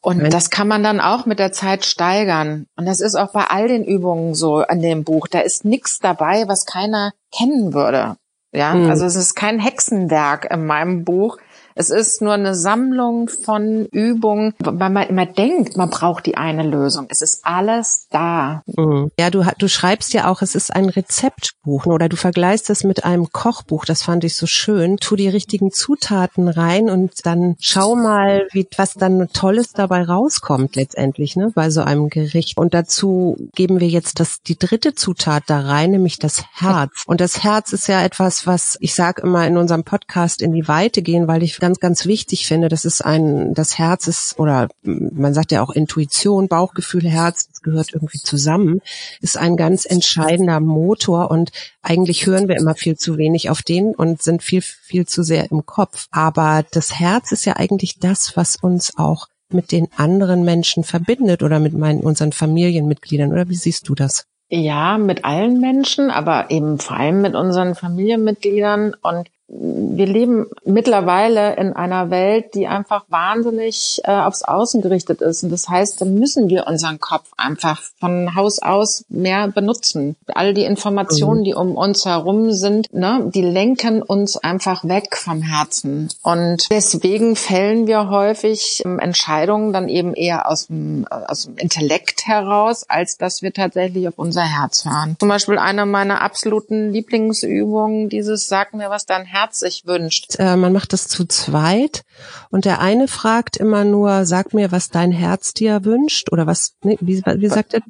Und 0.04 0.34
das 0.34 0.50
kann 0.50 0.68
man 0.68 0.84
dann 0.84 1.00
auch 1.00 1.28
mit 1.28 1.38
der 1.38 1.52
Zeit 1.52 1.86
steigern. 1.86 2.66
Und 2.76 2.88
das 2.88 3.02
ist 3.02 3.16
auch 3.16 3.34
bei 3.34 3.46
all 3.46 3.68
den 3.68 3.84
Übungen 3.84 4.34
so 4.34 4.58
an 4.58 4.82
dem 4.82 5.04
Buch. 5.04 5.28
Da 5.28 5.40
ist 5.40 5.64
nichts 5.64 6.00
dabei, 6.00 6.48
was 6.48 6.66
keiner 6.66 7.14
kennen 7.32 7.74
würde. 7.74 8.18
Ja, 8.52 8.74
mhm. 8.74 8.90
also 8.90 9.06
es 9.06 9.16
ist 9.16 9.36
kein 9.36 9.60
Hexenwerk 9.60 10.52
in 10.52 10.66
meinem 10.66 11.06
Buch. 11.06 11.38
Es 11.76 11.90
ist 11.90 12.22
nur 12.22 12.34
eine 12.34 12.56
Sammlung 12.56 13.30
von 13.30 13.86
Übungen, 13.88 14.54
weil 14.60 14.90
man 14.90 15.08
immer 15.08 15.26
denkt, 15.26 15.78
man 15.78 15.90
braucht 15.90 16.26
die 16.26 16.38
eine 16.38 16.64
Lösung. 16.64 17.08
Es 17.10 17.22
ist 17.22 17.42
alles 17.44 18.08
da. 18.10 18.64
Mhm. 18.66 19.12
Ja, 19.18 19.30
du, 19.30 19.46
du 19.58 19.68
schreibst 19.68 20.14
ja 20.14 20.30
auch, 20.30 20.42
es 20.42 20.56
ist 20.56 20.74
ein 20.76 20.90
Rezeptbuch 20.90 21.86
oder 21.86 22.10
du 22.10 22.16
vergleichst 22.16 22.70
es 22.70 22.84
mit 22.84 23.06
einem 23.06 23.32
Kochbuch. 23.32 23.86
Das 23.86 24.04
fand 24.04 24.24
ich 24.24 24.36
so 24.36 24.48
schön. 24.48 24.98
Tu 24.98 25.16
die 25.16 25.30
richtigen 25.30 25.72
Zutaten 25.72 26.48
rein 26.48 26.90
und 26.90 27.26
dann 27.26 27.56
schau 27.60 27.96
mal, 27.96 28.48
wie, 28.52 28.68
was 28.78 28.96
dann 28.96 29.30
Tolles 29.34 29.74
dabei 29.74 30.04
rauskommt 30.04 30.76
letztendlich, 30.76 31.36
ne, 31.36 31.52
bei 31.54 31.70
so 31.70 31.82
einem 31.82 32.10
Gericht. 32.10 32.58
Und 32.58 32.74
dazu 32.74 33.38
geben 33.56 33.80
wir 33.80 33.88
jetzt 33.88 34.20
das, 34.20 34.42
die 34.42 34.58
dritte 34.58 34.96
Zutat 34.96 35.44
da 35.48 35.60
rein, 35.62 35.92
nämlich 35.92 36.20
das 36.20 36.44
Herz. 36.54 37.04
Und 37.08 37.22
das 37.22 37.44
Herz 37.44 37.74
ist 37.74 37.88
ja 37.88 38.02
etwas, 38.04 38.48
was 38.48 38.78
ich 38.82 38.94
sage 38.94 39.22
immer 39.22 39.46
in 39.48 39.58
unserem 39.58 39.84
Podcast 39.84 40.42
in 40.42 40.52
die 40.54 40.68
Weite 40.68 41.02
gehen, 41.02 41.28
weil 41.28 41.44
ich 41.44 41.61
ganz, 41.62 41.80
ganz 41.80 42.06
wichtig 42.06 42.48
finde. 42.48 42.68
Das 42.68 42.84
ist 42.84 43.00
ein, 43.00 43.54
das 43.54 43.78
Herz 43.78 44.08
ist, 44.08 44.38
oder 44.38 44.68
man 44.84 45.34
sagt 45.34 45.54
ja 45.54 45.62
auch 45.62 45.70
Intuition, 45.70 46.50
Bauchgefühl, 46.50 47.08
Herz, 47.08 47.48
das 47.48 47.62
gehört 47.62 47.94
irgendwie 47.94 48.20
zusammen, 48.20 48.82
ist 49.22 49.38
ein 49.38 49.56
ganz 49.56 49.86
entscheidender 49.86 50.60
Motor 50.60 51.32
und 51.32 51.52
eigentlich 51.82 52.26
hören 52.26 52.50
wir 52.50 52.58
immer 52.58 52.76
viel 52.76 52.98
zu 52.98 53.18
wenig 53.18 53.50
auf 53.50 53.62
den 53.62 53.96
und 53.96 54.22
sind 54.22 54.44
viel, 54.44 54.62
viel 54.62 55.08
zu 55.08 55.24
sehr 55.24 55.50
im 55.52 55.66
Kopf. 55.66 56.08
Aber 56.12 56.66
das 56.72 57.00
Herz 57.00 57.32
ist 57.32 57.46
ja 57.46 57.56
eigentlich 57.56 58.00
das, 58.00 58.36
was 58.36 58.58
uns 58.58 58.98
auch 58.98 59.28
mit 59.54 59.72
den 59.72 59.88
anderen 59.96 60.44
Menschen 60.44 60.84
verbindet 60.84 61.44
oder 61.44 61.60
mit 61.60 61.74
meinen, 61.74 62.02
unseren 62.02 62.32
Familienmitgliedern. 62.32 63.32
Oder 63.32 63.50
wie 63.50 63.56
siehst 63.56 63.88
du 63.88 63.96
das? 63.96 64.26
Ja, 64.50 64.98
mit 64.98 65.24
allen 65.24 65.62
Menschen, 65.62 66.10
aber 66.10 66.52
eben 66.52 66.78
vor 66.78 66.98
allem 66.98 67.22
mit 67.22 67.36
unseren 67.36 67.76
Familienmitgliedern. 67.76 68.96
Und 69.02 69.30
wir 69.54 70.06
leben 70.06 70.46
mittlerweile 70.64 71.56
in 71.58 71.74
einer 71.74 72.10
Welt, 72.10 72.56
die 72.56 72.68
einfach 72.68 73.04
wahnsinnig 73.10 74.02
äh, 74.06 74.12
aufs 74.12 74.44
Außen 74.44 74.82
gerichtet 74.82 75.22
ist. 75.22 75.44
Und 75.44 75.50
das 75.50 75.68
heißt, 75.68 76.00
dann 76.00 76.16
müssen 76.16 76.50
wir 76.50 76.68
unseren 76.68 77.00
Kopf 77.00 77.28
einfach 77.36 77.82
von 78.00 78.34
Haus 78.36 78.60
aus 78.60 79.04
mehr 79.10 79.50
benutzen. 79.50 80.16
All 80.28 80.54
die 80.54 80.64
Informationen, 80.64 81.42
mhm. 81.42 81.44
die 81.44 81.54
um 81.54 81.76
uns 81.76 82.06
herum 82.06 82.52
sind, 82.54 82.94
ne, 82.94 83.30
die 83.34 83.42
lenken 83.42 84.02
uns 84.02 84.38
einfach 84.38 84.86
weg 84.86 85.18
vom 85.18 85.42
Herzen. 85.42 86.08
Und 86.24 86.72
deswegen 86.72 87.36
fällen 87.36 87.88
wir 87.88 88.10
häufig 88.10 88.82
ähm, 88.86 89.00
Entscheidungen 89.00 89.74
dann 89.74 89.90
eben 89.90 90.14
eher 90.14 90.50
aus 90.50 90.68
dem, 90.68 91.06
äh, 91.12 91.16
aus 91.28 91.44
dem 91.44 91.58
Intellekt 91.58 92.26
heraus, 92.26 92.86
als 92.88 93.18
dass 93.18 93.42
wir 93.42 93.52
tatsächlich 93.52 94.08
auf 94.08 94.14
unser 94.16 94.44
Herz 94.44 94.86
hören. 94.86 95.18
Zum 95.20 95.28
Beispiel 95.28 95.58
eine 95.58 95.86
meiner 95.86 96.22
absoluten 96.22 96.94
Lieblingsübungen, 96.94 98.08
dieses 98.08 98.48
Sag 98.48 98.74
mir, 98.74 98.90
was 98.90 99.06
dein 99.06 99.26
Herz 99.26 99.41
Herz 99.42 99.60
sich 99.60 99.86
wünscht. 99.86 100.36
Äh, 100.38 100.56
man 100.56 100.74
macht 100.74 100.94
das 100.94 101.08
zu 101.08 101.26
zweit 101.26 102.04
und 102.50 102.66
der 102.66 102.80
eine 102.80 103.08
fragt 103.08 103.58
immer 103.58 103.84
nur, 103.84 104.26
sag 104.26 104.54
mir, 104.54 104.72
was 104.72 104.90
dein 104.90 105.12
Herz 105.12 105.54
dir 105.54 105.84
wünscht 105.84 106.32
oder 106.32 106.46
was, 106.46 106.76
nee, 106.84 106.98
wie, 107.02 107.22
wie 107.24 107.48
sagt 107.48 107.74
er? 107.74 107.82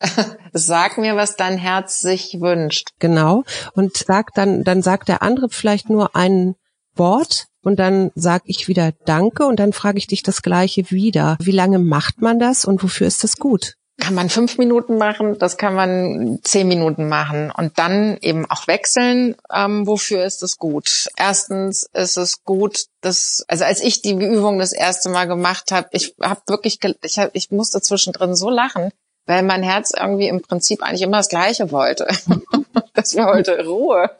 Sag 0.52 0.98
mir, 0.98 1.14
was 1.14 1.36
dein 1.36 1.56
Herz 1.58 2.00
sich 2.00 2.38
wünscht. 2.40 2.88
Genau. 2.98 3.44
Und 3.74 3.96
sagt 3.96 4.36
dann, 4.36 4.64
dann 4.64 4.82
sagt 4.82 5.08
der 5.08 5.22
andere 5.22 5.48
vielleicht 5.48 5.90
nur 5.90 6.16
ein 6.16 6.56
Wort 6.96 7.46
und 7.62 7.78
dann 7.78 8.10
sag 8.16 8.42
ich 8.46 8.66
wieder 8.66 8.90
Danke 9.04 9.46
und 9.46 9.60
dann 9.60 9.72
frage 9.72 9.98
ich 9.98 10.08
dich 10.08 10.24
das 10.24 10.42
Gleiche 10.42 10.90
wieder. 10.90 11.36
Wie 11.40 11.52
lange 11.52 11.78
macht 11.78 12.20
man 12.20 12.40
das 12.40 12.64
und 12.64 12.82
wofür 12.82 13.06
ist 13.06 13.22
das 13.22 13.36
gut? 13.36 13.74
Kann 14.02 14.14
man 14.14 14.28
fünf 14.30 14.58
Minuten 14.58 14.98
machen, 14.98 15.38
das 15.38 15.56
kann 15.56 15.76
man 15.76 16.40
zehn 16.42 16.66
Minuten 16.66 17.08
machen 17.08 17.52
und 17.56 17.78
dann 17.78 18.16
eben 18.20 18.50
auch 18.50 18.66
wechseln. 18.66 19.36
Ähm, 19.54 19.86
wofür 19.86 20.24
ist 20.24 20.42
es 20.42 20.58
gut? 20.58 21.08
Erstens 21.16 21.88
ist 21.92 22.16
es 22.16 22.42
gut, 22.42 22.86
dass 23.00 23.44
also 23.46 23.64
als 23.64 23.80
ich 23.80 24.02
die 24.02 24.14
Übung 24.14 24.58
das 24.58 24.72
erste 24.72 25.08
Mal 25.08 25.28
gemacht 25.28 25.70
habe, 25.70 25.88
ich 25.92 26.16
habe 26.20 26.40
wirklich, 26.48 26.80
ich, 27.04 27.18
hab, 27.20 27.30
ich 27.34 27.52
musste 27.52 27.80
zwischendrin 27.80 28.34
so 28.34 28.50
lachen, 28.50 28.90
weil 29.26 29.44
mein 29.44 29.62
Herz 29.62 29.92
irgendwie 29.96 30.26
im 30.26 30.42
Prinzip 30.42 30.82
eigentlich 30.82 31.02
immer 31.02 31.18
das 31.18 31.28
Gleiche 31.28 31.70
wollte. 31.70 32.08
das 32.94 33.14
wollte 33.14 33.64
Ruhe 33.64 34.10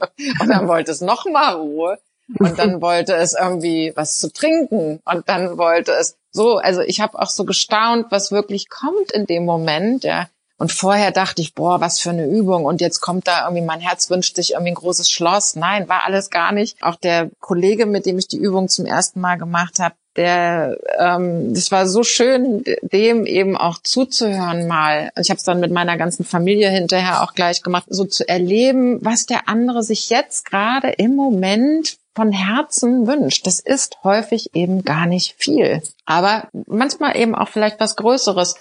und 0.41 0.49
dann 0.49 0.69
wollte 0.69 0.93
es 0.93 1.01
noch 1.01 1.27
mal 1.27 1.55
Ruhe 1.55 1.99
und 2.39 2.59
dann 2.59 2.81
wollte 2.81 3.15
es 3.15 3.35
irgendwie 3.35 3.93
was 3.95 4.19
zu 4.19 4.33
trinken 4.33 5.01
und 5.05 5.29
dann 5.29 5.59
wollte 5.59 5.93
es 5.93 6.17
so, 6.31 6.57
also 6.57 6.81
ich 6.81 7.01
habe 7.01 7.19
auch 7.19 7.29
so 7.29 7.45
gestaunt, 7.45 8.07
was 8.11 8.33
wirklich 8.33 8.69
kommt 8.69 9.13
in 9.13 9.27
dem 9.27 9.45
Moment, 9.45 10.05
ja. 10.05 10.29
Und 10.59 10.71
vorher 10.71 11.11
dachte 11.11 11.43
ich, 11.43 11.55
boah, 11.55 11.81
was 11.81 11.99
für 11.99 12.11
eine 12.11 12.27
Übung. 12.27 12.67
Und 12.67 12.81
jetzt 12.81 13.01
kommt 13.01 13.27
da 13.27 13.47
irgendwie, 13.47 13.65
mein 13.65 13.81
Herz 13.81 14.11
wünscht 14.11 14.37
sich 14.37 14.53
irgendwie 14.53 14.71
ein 14.71 14.77
großes 14.77 15.11
Schloss. 15.11 15.57
Nein, 15.57 15.89
war 15.89 16.05
alles 16.05 16.31
gar 16.31 16.53
nicht. 16.53 16.81
Auch 16.85 16.95
der 16.95 17.31
Kollege, 17.41 17.85
mit 17.85 18.07
dem 18.07 18.17
ich 18.17 18.29
die 18.29 18.37
Übung 18.37 18.69
zum 18.69 18.87
ersten 18.87 19.21
Mal 19.21 19.39
gemacht 19.39 19.81
habe, 19.81 19.97
der, 20.15 20.79
ähm, 20.99 21.53
das 21.53 21.73
war 21.73 21.89
so 21.89 22.05
schön, 22.05 22.63
dem 22.83 23.27
eben 23.27 23.57
auch 23.57 23.79
zuzuhören 23.83 24.69
mal. 24.69 25.11
Ich 25.21 25.31
habe 25.31 25.39
es 25.39 25.45
dann 25.45 25.59
mit 25.59 25.73
meiner 25.73 25.97
ganzen 25.97 26.25
Familie 26.25 26.71
hinterher 26.71 27.25
auch 27.25 27.35
gleich 27.35 27.63
gemacht, 27.63 27.87
so 27.89 28.05
zu 28.05 28.29
erleben, 28.29 28.99
was 29.05 29.27
der 29.27 29.49
andere 29.49 29.83
sich 29.83 30.11
jetzt 30.11 30.45
gerade 30.45 30.91
im 30.91 31.17
Moment 31.17 31.97
von 32.15 32.33
Herzen 32.33 33.07
wünscht. 33.07 33.47
Das 33.47 33.59
ist 33.59 33.99
häufig 34.05 34.55
eben 34.55 34.85
gar 34.85 35.07
nicht 35.07 35.35
viel, 35.39 35.83
aber 36.05 36.49
manchmal 36.67 37.17
eben 37.17 37.35
auch 37.35 37.49
vielleicht 37.49 37.81
was 37.81 37.97
Größeres. 37.97 38.57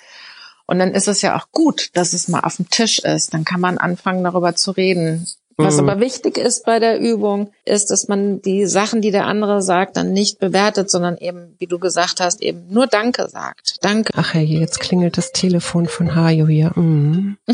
Und 0.68 0.80
dann 0.80 0.94
ist 0.94 1.08
es 1.08 1.22
ja 1.22 1.38
auch 1.38 1.52
gut, 1.52 1.90
dass 1.94 2.14
es 2.14 2.30
mal 2.30 2.42
auf 2.42 2.56
dem 2.56 2.70
Tisch 2.70 3.00
ist. 3.00 3.34
Dann 3.34 3.44
kann 3.44 3.60
man 3.60 3.78
anfangen, 3.78 4.24
darüber 4.24 4.56
zu 4.56 4.72
reden. 4.72 5.28
Was 5.58 5.76
mhm. 5.76 5.90
aber 5.90 6.00
wichtig 6.00 6.38
ist 6.38 6.66
bei 6.66 6.80
der 6.80 7.00
Übung, 7.00 7.52
ist, 7.66 7.92
dass 7.92 8.08
man 8.08 8.42
die 8.42 8.66
Sachen, 8.66 9.02
die 9.02 9.12
der 9.12 9.26
andere 9.26 9.62
sagt, 9.62 9.98
dann 9.98 10.14
nicht 10.14 10.40
bewertet, 10.40 10.90
sondern 10.90 11.18
eben, 11.18 11.56
wie 11.60 11.68
du 11.68 11.78
gesagt 11.78 12.22
hast, 12.22 12.42
eben 12.42 12.68
nur 12.70 12.88
Danke 12.88 13.28
sagt. 13.28 13.78
Danke. 13.82 14.14
Ach 14.16 14.34
hey, 14.34 14.46
jetzt 14.46 14.80
klingelt 14.80 15.18
das 15.18 15.32
Telefon 15.32 15.88
von 15.88 16.16
Hajo 16.16 16.48
hier. 16.48 16.72
Mhm. 16.76 17.38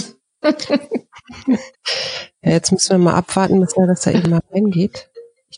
ja, 0.43 0.53
jetzt 2.41 2.71
müssen 2.71 2.91
wir 2.91 2.97
mal 2.99 3.15
abwarten, 3.15 3.60
bis 3.60 3.73
er, 3.75 3.88
dass 3.88 4.05
er 4.05 4.15
eben 4.15 4.29
mal 4.29 4.41
reingeht. 4.51 5.10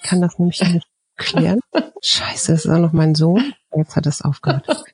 Ich 0.02 0.10
kann 0.10 0.22
das 0.22 0.40
nämlich 0.40 0.62
nicht 0.62 0.88
klären. 1.18 1.60
Scheiße, 2.02 2.54
das 2.54 2.66
ist 2.66 2.72
auch 2.72 2.80
noch 2.80 2.94
mein 2.94 3.16
Sohn. 3.16 3.54
Jetzt 3.76 3.96
hat 3.96 4.06
es 4.06 4.22
aufgehört. 4.22 4.66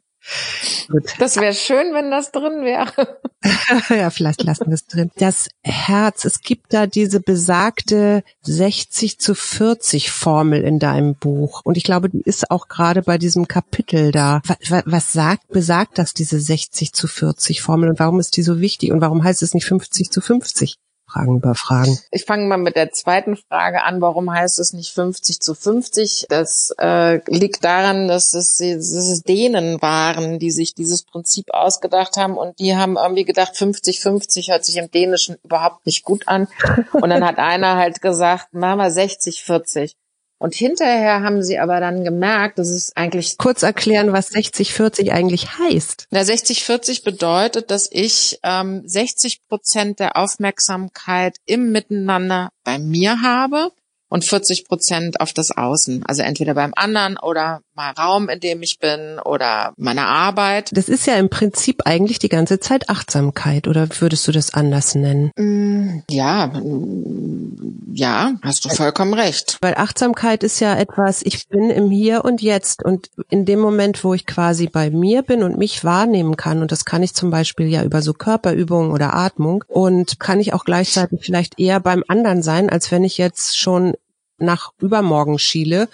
Gut. 0.88 1.14
Das 1.20 1.36
wäre 1.36 1.54
schön, 1.54 1.94
wenn 1.94 2.10
das 2.10 2.32
drin 2.32 2.64
wäre. 2.64 3.20
ja, 3.90 4.10
vielleicht 4.10 4.44
lassen 4.44 4.68
wir 4.68 4.74
es 4.74 4.88
drin. 4.88 5.12
Das 5.18 5.50
Herz, 5.64 6.26
es 6.26 6.42
gibt 6.42 6.74
da 6.74 6.88
diese 6.88 7.20
besagte 7.20 8.24
60 8.42 9.20
zu 9.20 9.36
40 9.36 10.10
Formel 10.10 10.64
in 10.64 10.80
deinem 10.80 11.16
Buch. 11.16 11.62
Und 11.64 11.78
ich 11.78 11.84
glaube, 11.84 12.10
die 12.10 12.22
ist 12.22 12.50
auch 12.50 12.68
gerade 12.68 13.04
bei 13.04 13.20
diesem 13.20 13.48
Kapitel 13.48 14.12
da. 14.12 14.42
Was, 14.68 14.84
was 14.86 15.14
sagt, 15.14 15.48
besagt 15.50 16.00
das, 16.00 16.16
diese 16.16 16.40
60 16.40 16.94
zu 16.94 17.08
40 17.08 17.62
Formel? 17.62 17.90
Und 17.90 18.00
warum 18.00 18.20
ist 18.20 18.36
die 18.36 18.44
so 18.44 18.60
wichtig? 18.60 18.92
Und 18.92 19.02
warum 19.02 19.24
heißt 19.24 19.44
es 19.44 19.54
nicht 19.54 19.66
50 19.66 20.10
zu 20.10 20.22
50? 20.22 20.78
Fragen 21.16 21.38
über 21.38 21.56
Fragen. 21.56 21.98
Ich 22.12 22.26
fange 22.26 22.46
mal 22.46 22.58
mit 22.58 22.76
der 22.76 22.92
zweiten 22.92 23.38
Frage 23.38 23.84
an. 23.84 24.02
Warum 24.02 24.32
heißt 24.32 24.60
es 24.60 24.74
nicht 24.74 24.94
50 24.94 25.40
zu 25.40 25.56
50? 25.56 26.26
Das 26.30 26.74
äh, 26.78 27.22
liegt 27.30 27.64
daran, 27.64 28.10
dass 28.10 28.34
es, 28.34 28.58
dass 28.58 28.92
es 28.92 29.22
Dänen 29.24 29.82
waren, 29.82 30.40
die 30.40 30.52
sich 30.52 30.74
dieses 30.74 31.04
Prinzip 31.04 31.46
ausgedacht 31.52 32.18
haben 32.18 32.38
und 32.38 32.60
die 32.60 32.76
haben 32.76 32.98
irgendwie 32.98 33.24
gedacht, 33.24 33.54
50-50 33.54 34.52
hört 34.52 34.66
sich 34.66 34.76
im 34.76 34.92
Dänischen 34.92 35.38
überhaupt 35.44 35.86
nicht 35.86 36.04
gut 36.04 36.28
an. 36.28 36.48
Und 36.92 37.10
dann 37.10 37.26
hat 37.26 37.38
einer 37.38 37.78
halt 37.78 38.02
gesagt, 38.02 38.48
wir 38.52 38.76
60-40. 38.76 39.94
Und 40.46 40.54
hinterher 40.54 41.24
haben 41.24 41.42
sie 41.42 41.58
aber 41.58 41.80
dann 41.80 42.04
gemerkt, 42.04 42.60
dass 42.60 42.70
es 42.70 42.96
eigentlich... 42.96 43.40
Kurz 43.40 43.64
erklären, 43.64 44.14
was 44.14 44.30
60-40 44.30 45.10
eigentlich 45.10 45.58
heißt. 45.58 46.06
Na, 46.12 46.20
60-40 46.20 47.04
bedeutet, 47.04 47.72
dass 47.72 47.90
ich 47.92 48.38
ähm, 48.44 48.84
60 48.86 49.48
Prozent 49.48 50.00
der 50.00 50.18
Aufmerksamkeit 50.18 51.38
im 51.48 51.72
Miteinander 51.72 52.52
bei 52.64 52.78
mir 52.78 53.24
habe 53.24 53.72
und 54.16 54.24
40 54.24 54.66
Prozent 54.70 55.20
auf 55.20 55.34
das 55.34 55.52
Außen. 55.52 56.06
Also 56.08 56.22
entweder 56.22 56.54
beim 56.54 56.72
anderen 56.74 57.18
oder 57.18 57.60
mal 57.76 57.92
Raum, 57.92 58.30
in 58.30 58.40
dem 58.40 58.64
ich 58.64 58.80
bin 58.80 59.20
oder 59.20 59.74
meiner 59.76 60.08
Arbeit. 60.08 60.70
Das 60.72 60.88
ist 60.88 61.06
ja 61.06 61.16
im 61.16 61.30
Prinzip 61.30 61.82
eigentlich 61.84 62.20
die 62.20 62.30
ganze 62.30 62.62
Zeit 62.62 62.90
Achtsamkeit 62.90 63.68
oder 63.68 63.90
würdest 64.00 64.26
du 64.26 64.32
das 64.32 64.54
anders 64.54 64.96
nennen? 64.96 65.32
Mm, 65.36 66.04
ja, 66.10 66.48
mm, 66.48 67.92
ja, 67.94 68.36
hast 68.42 68.64
du 68.64 68.70
vollkommen 68.70 69.14
recht. 69.14 69.58
Weil 69.60 69.76
Achtsamkeit 69.76 70.44
ist 70.44 70.62
ja 70.62 70.78
etwas, 70.78 71.22
ich 71.22 71.50
bin 71.50 71.70
im 71.70 71.92
Hier 71.92 72.24
und 72.24 72.42
Jetzt 72.42 72.86
und 72.86 73.10
in 73.30 73.44
dem 73.44 73.60
Moment, 73.60 74.02
wo 74.06 74.14
ich 74.14 74.26
quasi 74.26 74.68
bei 74.68 74.92
mir 74.92 75.24
bin 75.24 75.44
und 75.44 75.58
mich 75.58 75.84
wahrnehmen 75.84 76.38
kann 76.38 76.62
und 76.62 76.72
das 76.72 76.86
kann 76.86 77.04
ich 77.04 77.14
zum 77.14 77.32
Beispiel 77.32 77.68
ja 77.68 77.84
über 77.84 78.02
so 78.02 78.14
Körperübungen 78.14 78.92
oder 78.92 79.14
Atmung 79.14 79.66
und 79.68 80.22
kann 80.22 80.40
ich 80.40 80.54
auch 80.54 80.64
gleichzeitig 80.64 81.20
vielleicht 81.26 81.60
eher 81.60 81.82
beim 81.82 82.06
anderen 82.08 82.42
sein, 82.42 82.70
als 82.70 82.92
wenn 82.92 83.04
ich 83.04 83.18
jetzt 83.18 83.58
schon 83.58 83.94
nach 84.38 84.72
übermorgen 84.80 85.40
schiele 85.40 85.88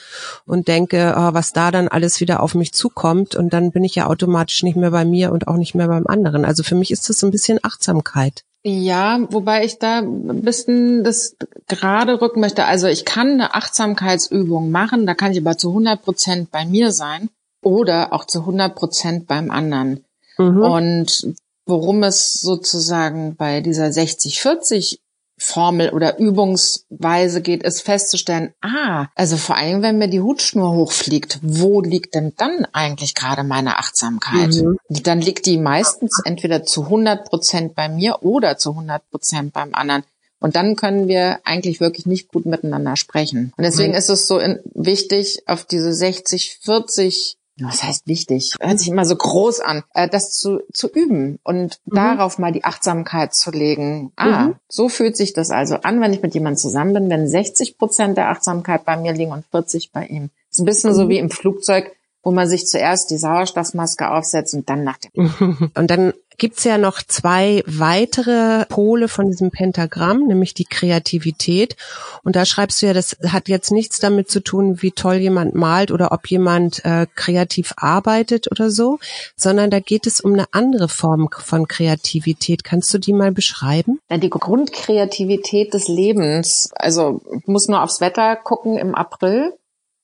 und 0.45 0.67
denke, 0.67 1.13
oh, 1.17 1.34
was 1.34 1.54
da 1.54 1.71
dann 1.71 1.88
alles 1.88 2.19
wieder 2.19 2.41
auf 2.41 2.56
mich 2.56 2.73
zukommt 2.73 3.36
und 3.36 3.54
dann 3.54 3.71
bin 3.71 3.84
ich 3.84 3.95
ja 3.95 4.08
automatisch 4.08 4.63
nicht 4.63 4.75
mehr 4.75 4.91
bei 4.91 5.06
mir 5.06 5.32
und 5.32 5.47
auch 5.47 5.58
nicht 5.58 5.75
mehr 5.75 5.88
beim 5.88 6.08
anderen. 6.08 6.45
Also 6.45 6.63
für 6.63 6.75
mich 6.75 6.91
ist 6.91 7.10
das 7.10 7.19
so 7.19 7.27
ein 7.27 7.32
bisschen 7.32 7.60
Achtsamkeit. 7.63 8.43
Ja, 8.63 9.19
wobei 9.32 9.65
ich 9.65 9.80
da 9.80 9.99
ein 9.99 10.41
bisschen 10.43 11.04
das 11.04 11.36
gerade 11.67 12.21
rücken 12.21 12.41
möchte. 12.41 12.65
Also 12.65 12.88
ich 12.88 13.06
kann 13.06 13.32
eine 13.32 13.56
Achtsamkeitsübung 13.56 14.69
machen, 14.69 15.08
da 15.08 15.15
kann 15.15 15.32
ich 15.32 15.39
aber 15.39 15.58
zu 15.58 15.69
100 15.69 16.04
Prozent 16.04 16.51
bei 16.51 16.65
mir 16.65 16.91
sein 16.91 17.30
oder 17.63 18.13
auch 18.13 18.25
zu 18.25 18.41
100 18.41 18.75
Prozent 18.75 19.27
beim 19.27 19.49
anderen. 19.49 20.06
Mhm. 20.38 20.62
Und 20.62 21.34
worum 21.65 22.04
es 22.04 22.34
sozusagen 22.34 23.36
bei 23.36 23.62
dieser 23.62 23.88
60-40 23.88 24.99
Formel 25.43 25.89
oder 25.89 26.19
Übungsweise 26.19 27.41
geht, 27.41 27.63
ist 27.63 27.82
festzustellen, 27.82 28.54
ah, 28.62 29.08
also 29.15 29.38
vor 29.38 29.58
allem, 29.58 29.82
wenn 29.82 29.97
mir 29.97 30.08
die 30.08 30.21
Hutschnur 30.21 30.71
hochfliegt, 30.71 31.39
wo 31.41 31.82
liegt 31.82 32.13
denn 32.13 32.34
dann 32.38 32.67
eigentlich 32.73 33.15
gerade 33.15 33.43
meine 33.43 33.80
Achtsamkeit? 33.80 34.54
Mhm. 34.54 34.77
Dann 34.88 35.19
liegt 35.19 35.47
die 35.47 35.58
meistens 35.58 36.21
entweder 36.23 36.63
zu 36.63 36.84
100 36.84 37.27
Prozent 37.27 37.73
bei 37.73 37.89
mir 37.89 38.21
oder 38.21 38.60
zu 38.60 38.69
100 38.69 39.10
Prozent 39.10 39.51
beim 39.51 39.73
anderen. 39.73 40.04
Und 40.39 40.56
dann 40.56 40.75
können 40.75 41.08
wir 41.08 41.39
eigentlich 41.43 41.80
wirklich 41.80 42.06
nicht 42.06 42.27
gut 42.27 42.45
miteinander 42.45 42.95
sprechen. 42.95 43.51
Und 43.58 43.63
deswegen 43.63 43.93
mhm. 43.93 43.97
ist 43.97 44.10
es 44.10 44.27
so 44.27 44.38
in, 44.38 44.60
wichtig, 44.75 45.41
auf 45.47 45.65
diese 45.65 45.91
60, 45.91 46.60
40 46.62 47.38
was 47.59 47.83
heißt 47.83 48.07
wichtig? 48.07 48.55
Hört 48.59 48.79
sich 48.79 48.87
immer 48.87 49.05
so 49.05 49.15
groß 49.15 49.59
an, 49.59 49.83
äh, 49.93 50.07
das 50.07 50.31
zu, 50.31 50.61
zu 50.73 50.89
üben 50.89 51.39
und 51.43 51.79
mhm. 51.85 51.95
darauf 51.95 52.39
mal 52.39 52.51
die 52.51 52.63
Achtsamkeit 52.63 53.33
zu 53.33 53.51
legen. 53.51 54.11
Ah, 54.15 54.47
mhm. 54.47 54.55
so 54.67 54.89
fühlt 54.89 55.17
sich 55.17 55.33
das 55.33 55.51
also 55.51 55.75
an, 55.75 56.01
wenn 56.01 56.13
ich 56.13 56.21
mit 56.21 56.33
jemandem 56.33 56.57
zusammen 56.57 56.93
bin, 56.93 57.09
wenn 57.09 57.27
60 57.27 57.77
Prozent 57.77 58.17
der 58.17 58.29
Achtsamkeit 58.29 58.85
bei 58.85 58.97
mir 58.97 59.13
liegen 59.13 59.31
und 59.31 59.45
40 59.51 59.91
bei 59.91 60.05
ihm. 60.05 60.29
Das 60.49 60.57
ist 60.57 60.59
ein 60.59 60.65
bisschen 60.65 60.91
mhm. 60.91 60.95
so 60.95 61.09
wie 61.09 61.17
im 61.17 61.29
Flugzeug, 61.29 61.91
wo 62.23 62.31
man 62.31 62.47
sich 62.47 62.65
zuerst 62.65 63.10
die 63.10 63.17
Sauerstoffmaske 63.17 64.10
aufsetzt 64.10 64.53
und 64.53 64.69
dann 64.69 64.84
nach 64.84 64.97
dem. 64.97 65.71
Und 65.75 65.89
dann 65.89 66.13
gibt's 66.38 66.63
ja 66.63 66.79
noch 66.79 67.03
zwei 67.03 67.63
weitere 67.67 68.65
Pole 68.65 69.07
von 69.07 69.27
diesem 69.27 69.51
Pentagramm, 69.51 70.25
nämlich 70.25 70.55
die 70.55 70.65
Kreativität. 70.65 71.75
Und 72.23 72.36
da 72.36 72.45
schreibst 72.45 72.81
du 72.81 72.88
ja, 72.88 72.93
das 72.93 73.17
hat 73.27 73.47
jetzt 73.47 73.71
nichts 73.71 73.99
damit 73.99 74.29
zu 74.29 74.39
tun, 74.39 74.81
wie 74.81 74.91
toll 74.91 75.15
jemand 75.15 75.53
malt 75.53 75.91
oder 75.91 76.12
ob 76.12 76.25
jemand 76.27 76.84
äh, 76.84 77.05
kreativ 77.15 77.73
arbeitet 77.77 78.49
oder 78.49 78.71
so, 78.71 78.97
sondern 79.36 79.69
da 79.69 79.79
geht 79.79 80.07
es 80.07 80.19
um 80.19 80.34
eine 80.34 80.45
andere 80.51 80.89
Form 80.89 81.29
von 81.31 81.67
Kreativität. 81.67 82.63
Kannst 82.63 82.91
du 82.93 82.97
die 82.97 83.13
mal 83.13 83.31
beschreiben? 83.31 83.99
Ja, 84.10 84.17
die 84.17 84.31
Grundkreativität 84.31 85.75
des 85.75 85.88
Lebens. 85.88 86.71
Also 86.73 87.21
ich 87.38 87.47
muss 87.47 87.67
nur 87.67 87.84
aufs 87.84 88.01
Wetter 88.01 88.36
gucken 88.36 88.77
im 88.77 88.95
April 88.95 89.53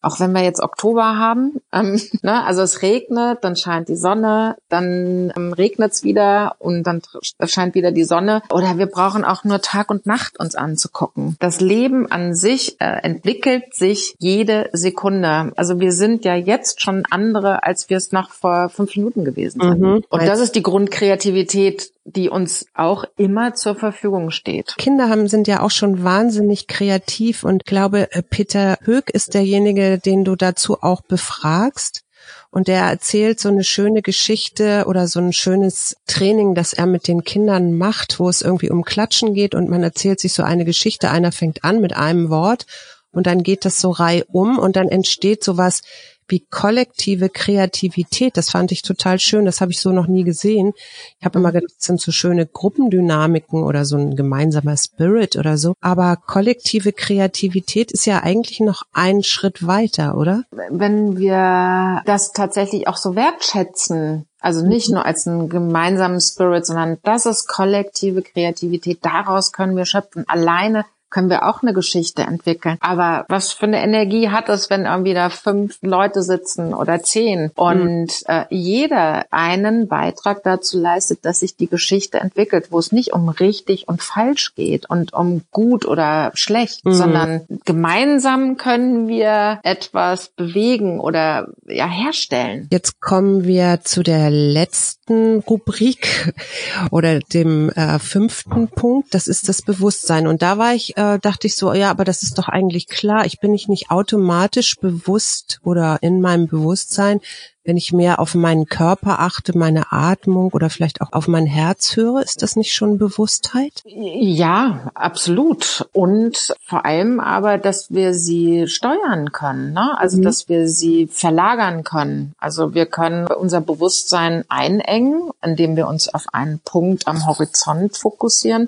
auch 0.02 0.20
wenn 0.20 0.32
wir 0.32 0.44
jetzt 0.44 0.62
Oktober 0.62 1.18
haben, 1.18 1.60
ähm, 1.74 2.00
ne, 2.22 2.44
also 2.46 2.62
es 2.62 2.82
regnet, 2.82 3.44
dann 3.44 3.56
scheint 3.56 3.90
die 3.90 3.96
Sonne, 3.96 4.56
dann 4.70 5.34
ähm, 5.36 5.54
regnet 5.54 5.94
es 5.94 6.04
wieder 6.04 6.56
und 6.60 6.84
dann 6.84 7.02
scheint 7.46 7.76
wieder 7.76 7.92
die 7.92 8.04
Sonne. 8.04 8.42
Oder 8.52 8.78
wir 8.78 8.88
brauchen 8.88 9.26
auch 9.26 9.44
nur 9.44 9.62
Tag 9.62 9.90
und 9.90 10.06
Nacht 10.06 10.40
uns 10.40 10.56
anzugucken. 10.56 11.36
Das 11.40 11.60
Leben 11.62 12.12
an 12.12 12.36
sich 12.36 12.80
äh, 12.80 13.02
entwickelt 13.04 13.74
sich 13.74 14.16
jede 14.20 14.70
Sekunde. 14.74 15.52
Also 15.56 15.80
wir 15.80 15.92
sind 15.92 16.26
ja 16.26 16.36
jetzt 16.36 16.82
schon 16.82 17.04
andere, 17.10 17.64
als 17.64 17.90
wir 17.90 17.98
es 17.98 18.12
noch 18.12 18.32
vor 18.32 18.70
fünf 18.70 18.96
Minuten 18.96 19.26
gewesen 19.26 19.62
sind. 19.62 19.80
Mhm. 19.80 20.04
Und 20.10 20.28
das 20.28 20.40
ist 20.40 20.56
die 20.56 20.64
Grundkreativität, 20.64 21.92
die 22.08 22.30
uns 22.30 22.66
auch 22.74 23.04
immer 23.18 23.54
zur 23.54 23.76
Verfügung 23.76 24.32
steht. 24.32 24.76
Kinder 24.78 25.10
haben, 25.10 25.28
sind 25.28 25.48
ja 25.48 25.62
auch 25.62 25.72
schon 25.72 26.04
wahnsinnig 26.04 26.68
kreativ 26.68 27.44
und 27.44 27.66
glaube, 27.66 28.12
äh, 28.14 28.24
Peter 28.24 28.78
Höck 28.84 29.10
ist 29.10 29.34
derjenige, 29.34 30.00
den 30.00 30.24
du 30.24 30.36
dazu 30.36 30.82
auch 30.82 31.02
befragst. 31.02 32.04
Und 32.50 32.70
der 32.70 32.84
erzählt 32.84 33.40
so 33.40 33.50
eine 33.50 33.64
schöne 33.64 34.02
Geschichte 34.02 34.86
oder 34.88 35.08
so 35.08 35.20
ein 35.20 35.34
schönes 35.34 35.98
Training, 36.08 36.56
das 36.56 36.74
er 36.74 36.86
mit 36.86 37.08
den 37.08 37.24
Kindern 37.24 37.78
macht, 37.78 38.20
wo 38.20 38.30
es 38.30 38.42
irgendwie 38.42 38.70
um 38.70 38.84
Klatschen 38.84 39.34
geht 39.34 39.54
und 39.54 39.70
man 39.70 39.84
erzählt 39.84 40.20
sich 40.20 40.34
so 40.34 40.44
eine 40.44 40.66
Geschichte. 40.66 41.12
Einer 41.12 41.32
fängt 41.32 41.64
an 41.64 41.82
mit 41.82 41.96
einem 41.96 42.30
Wort 42.30 42.66
und 43.12 43.28
dann 43.28 43.44
geht 43.44 43.66
das 43.66 43.80
so 43.80 43.92
reihum 43.92 44.60
und 44.60 44.76
dann 44.76 44.88
entsteht 44.88 45.44
sowas 45.44 45.82
wie 46.28 46.46
kollektive 46.50 47.30
Kreativität. 47.30 48.38
Das 48.38 48.50
fand 48.50 48.72
ich 48.72 48.82
total 48.82 49.20
schön. 49.20 49.46
Das 49.46 49.62
habe 49.62 49.72
ich 49.72 49.80
so 49.80 49.92
noch 49.92 50.08
nie 50.08 50.24
gesehen. 50.24 50.74
Ich 51.20 51.26
habe 51.26 51.40
immer 51.40 51.52
gedacht, 51.52 51.74
das 51.78 51.86
sind 51.86 52.02
so 52.02 52.12
schöne 52.12 52.46
Gruppendynamiken 52.46 53.64
oder 53.64 53.86
so 53.86 53.98
ein 53.98 54.16
gemeinsamer 54.16 54.78
Spirit 54.78 55.36
oder 55.36 55.58
so. 55.58 55.74
Aber 55.82 56.16
kollektive 56.18 56.92
Kreativität 56.94 57.92
ist 57.92 58.06
ja 58.06 58.24
eigentlich 58.24 58.60
noch 58.60 58.84
einen 58.94 59.24
Schritt 59.24 59.66
weiter, 59.66 60.18
oder? 60.18 60.44
Wenn 60.52 61.18
wir 61.18 62.02
das 62.06 62.32
tatsächlich 62.34 62.88
auch 62.88 62.98
so 62.98 63.16
wertschätzen, 63.16 64.26
Also 64.40 64.66
nicht 64.66 64.90
nur 64.90 65.06
als 65.06 65.28
einen 65.28 65.50
gemeinsamen 65.50 66.22
Spirit, 66.22 66.66
sondern 66.66 66.98
das 67.04 67.26
ist 67.26 67.48
kollektive 67.48 68.22
Kreativität. 68.22 69.00
Daraus 69.02 69.52
können 69.52 69.76
wir 69.76 69.86
schöpfen. 69.86 70.26
Alleine 70.28 70.86
können 71.10 71.30
wir 71.30 71.48
auch 71.48 71.62
eine 71.62 71.74
Geschichte 71.74 72.24
entwickeln. 72.24 72.78
Aber 72.82 73.26
was 73.30 73.52
für 73.52 73.66
eine 73.66 73.82
Energie 73.82 74.30
hat 74.30 74.50
es, 74.50 74.70
wenn 74.70 74.86
irgendwie 74.86 75.14
da 75.14 75.30
fünf 75.30 75.78
Leute 75.82 76.22
sitzen 76.22 76.74
oder 76.74 77.02
zehn 77.02 77.52
und 77.56 78.08
mhm. 78.08 78.08
äh, 78.28 78.46
jeder 78.50 79.26
einen 79.32 79.88
Beitrag 79.88 80.44
dazu 80.44 80.80
leistet, 80.80 81.26
dass 81.26 81.40
sich 81.40 81.56
die 81.56 81.68
Geschichte 81.68 82.20
entwickelt, 82.20 82.68
wo 82.72 82.80
es 82.80 82.92
nicht 82.92 83.14
um 83.14 83.30
richtig 83.30 83.88
und 83.88 84.02
falsch 84.02 84.56
geht 84.56 84.90
und 84.90 85.14
um 85.14 85.42
gut 85.52 85.86
oder 85.86 86.32
schlecht, 86.34 86.86
mhm. 86.86 86.94
sondern 86.94 87.42
gemeinsam 87.66 88.58
können 88.58 89.08
wir 89.08 89.60
etwas 89.64 90.30
bewegen 90.30 91.00
oder 91.00 91.48
ja 91.68 91.88
herstellen. 91.88 92.68
Jetzt 92.72 93.00
kommen 93.00 93.46
wir 93.46 93.82
zu 93.84 94.04
der 94.04 94.30
letzten 94.30 95.40
Rubrik 95.40 96.34
oder 96.92 97.20
dem 97.20 97.70
äh, 97.70 98.00
fünften 98.00 98.68
Punkt. 98.68 99.14
Das 99.14 99.28
ist 99.28 99.48
das 99.48 99.62
Bewusstsein. 99.62 100.28
Und 100.28 100.42
da 100.42 100.58
war 100.58 100.74
ich 100.74 100.97
äh, 100.98 101.20
dachte 101.20 101.48
ich 101.48 101.56
so, 101.56 101.74
ja, 101.74 101.92
aber 101.92 102.04
das 102.04 102.24
ist 102.24 102.38
doch 102.38 102.50
eigentlich 102.50 102.88
klar. 102.88 103.26
Ich 103.26 103.40
bin 103.40 103.52
nicht, 103.52 103.70
nicht 103.70 103.92
automatisch 103.92 104.76
bewusst 104.78 105.60
oder 105.64 106.00
in 106.02 106.22
meinem 106.22 106.48
Bewusstsein, 106.48 107.22
wenn 107.64 107.78
ich 107.78 107.94
mehr 107.94 108.20
auf 108.20 108.34
meinen 108.34 108.66
Körper 108.66 109.20
achte, 109.20 109.56
meine 109.56 109.92
Atmung 109.92 110.50
oder 110.54 110.70
vielleicht 110.70 111.02
auch 111.02 111.14
auf 111.14 111.28
mein 111.28 111.46
Herz 111.46 111.96
höre. 111.96 112.24
Ist 112.24 112.42
das 112.42 112.56
nicht 112.56 112.74
schon 112.74 112.98
Bewusstheit? 112.98 113.84
Ja, 113.86 114.90
absolut. 114.96 115.88
Und 115.94 116.56
vor 116.66 116.86
allem 116.86 117.20
aber, 117.20 117.58
dass 117.60 117.92
wir 117.92 118.14
sie 118.14 118.68
steuern 118.68 119.32
können, 119.32 119.74
ne? 119.74 120.00
also 120.00 120.18
mhm. 120.18 120.24
dass 120.24 120.50
wir 120.50 120.68
sie 120.68 121.08
verlagern 121.08 121.84
können. 121.84 122.34
Also 122.40 122.74
wir 122.74 122.88
können 122.88 123.28
unser 123.28 123.62
Bewusstsein 123.62 124.46
einengen, 124.50 125.30
indem 125.44 125.76
wir 125.76 125.88
uns 125.88 126.12
auf 126.12 126.26
einen 126.34 126.60
Punkt 126.60 127.08
am 127.08 127.28
Horizont 127.28 127.98
fokussieren 127.98 128.68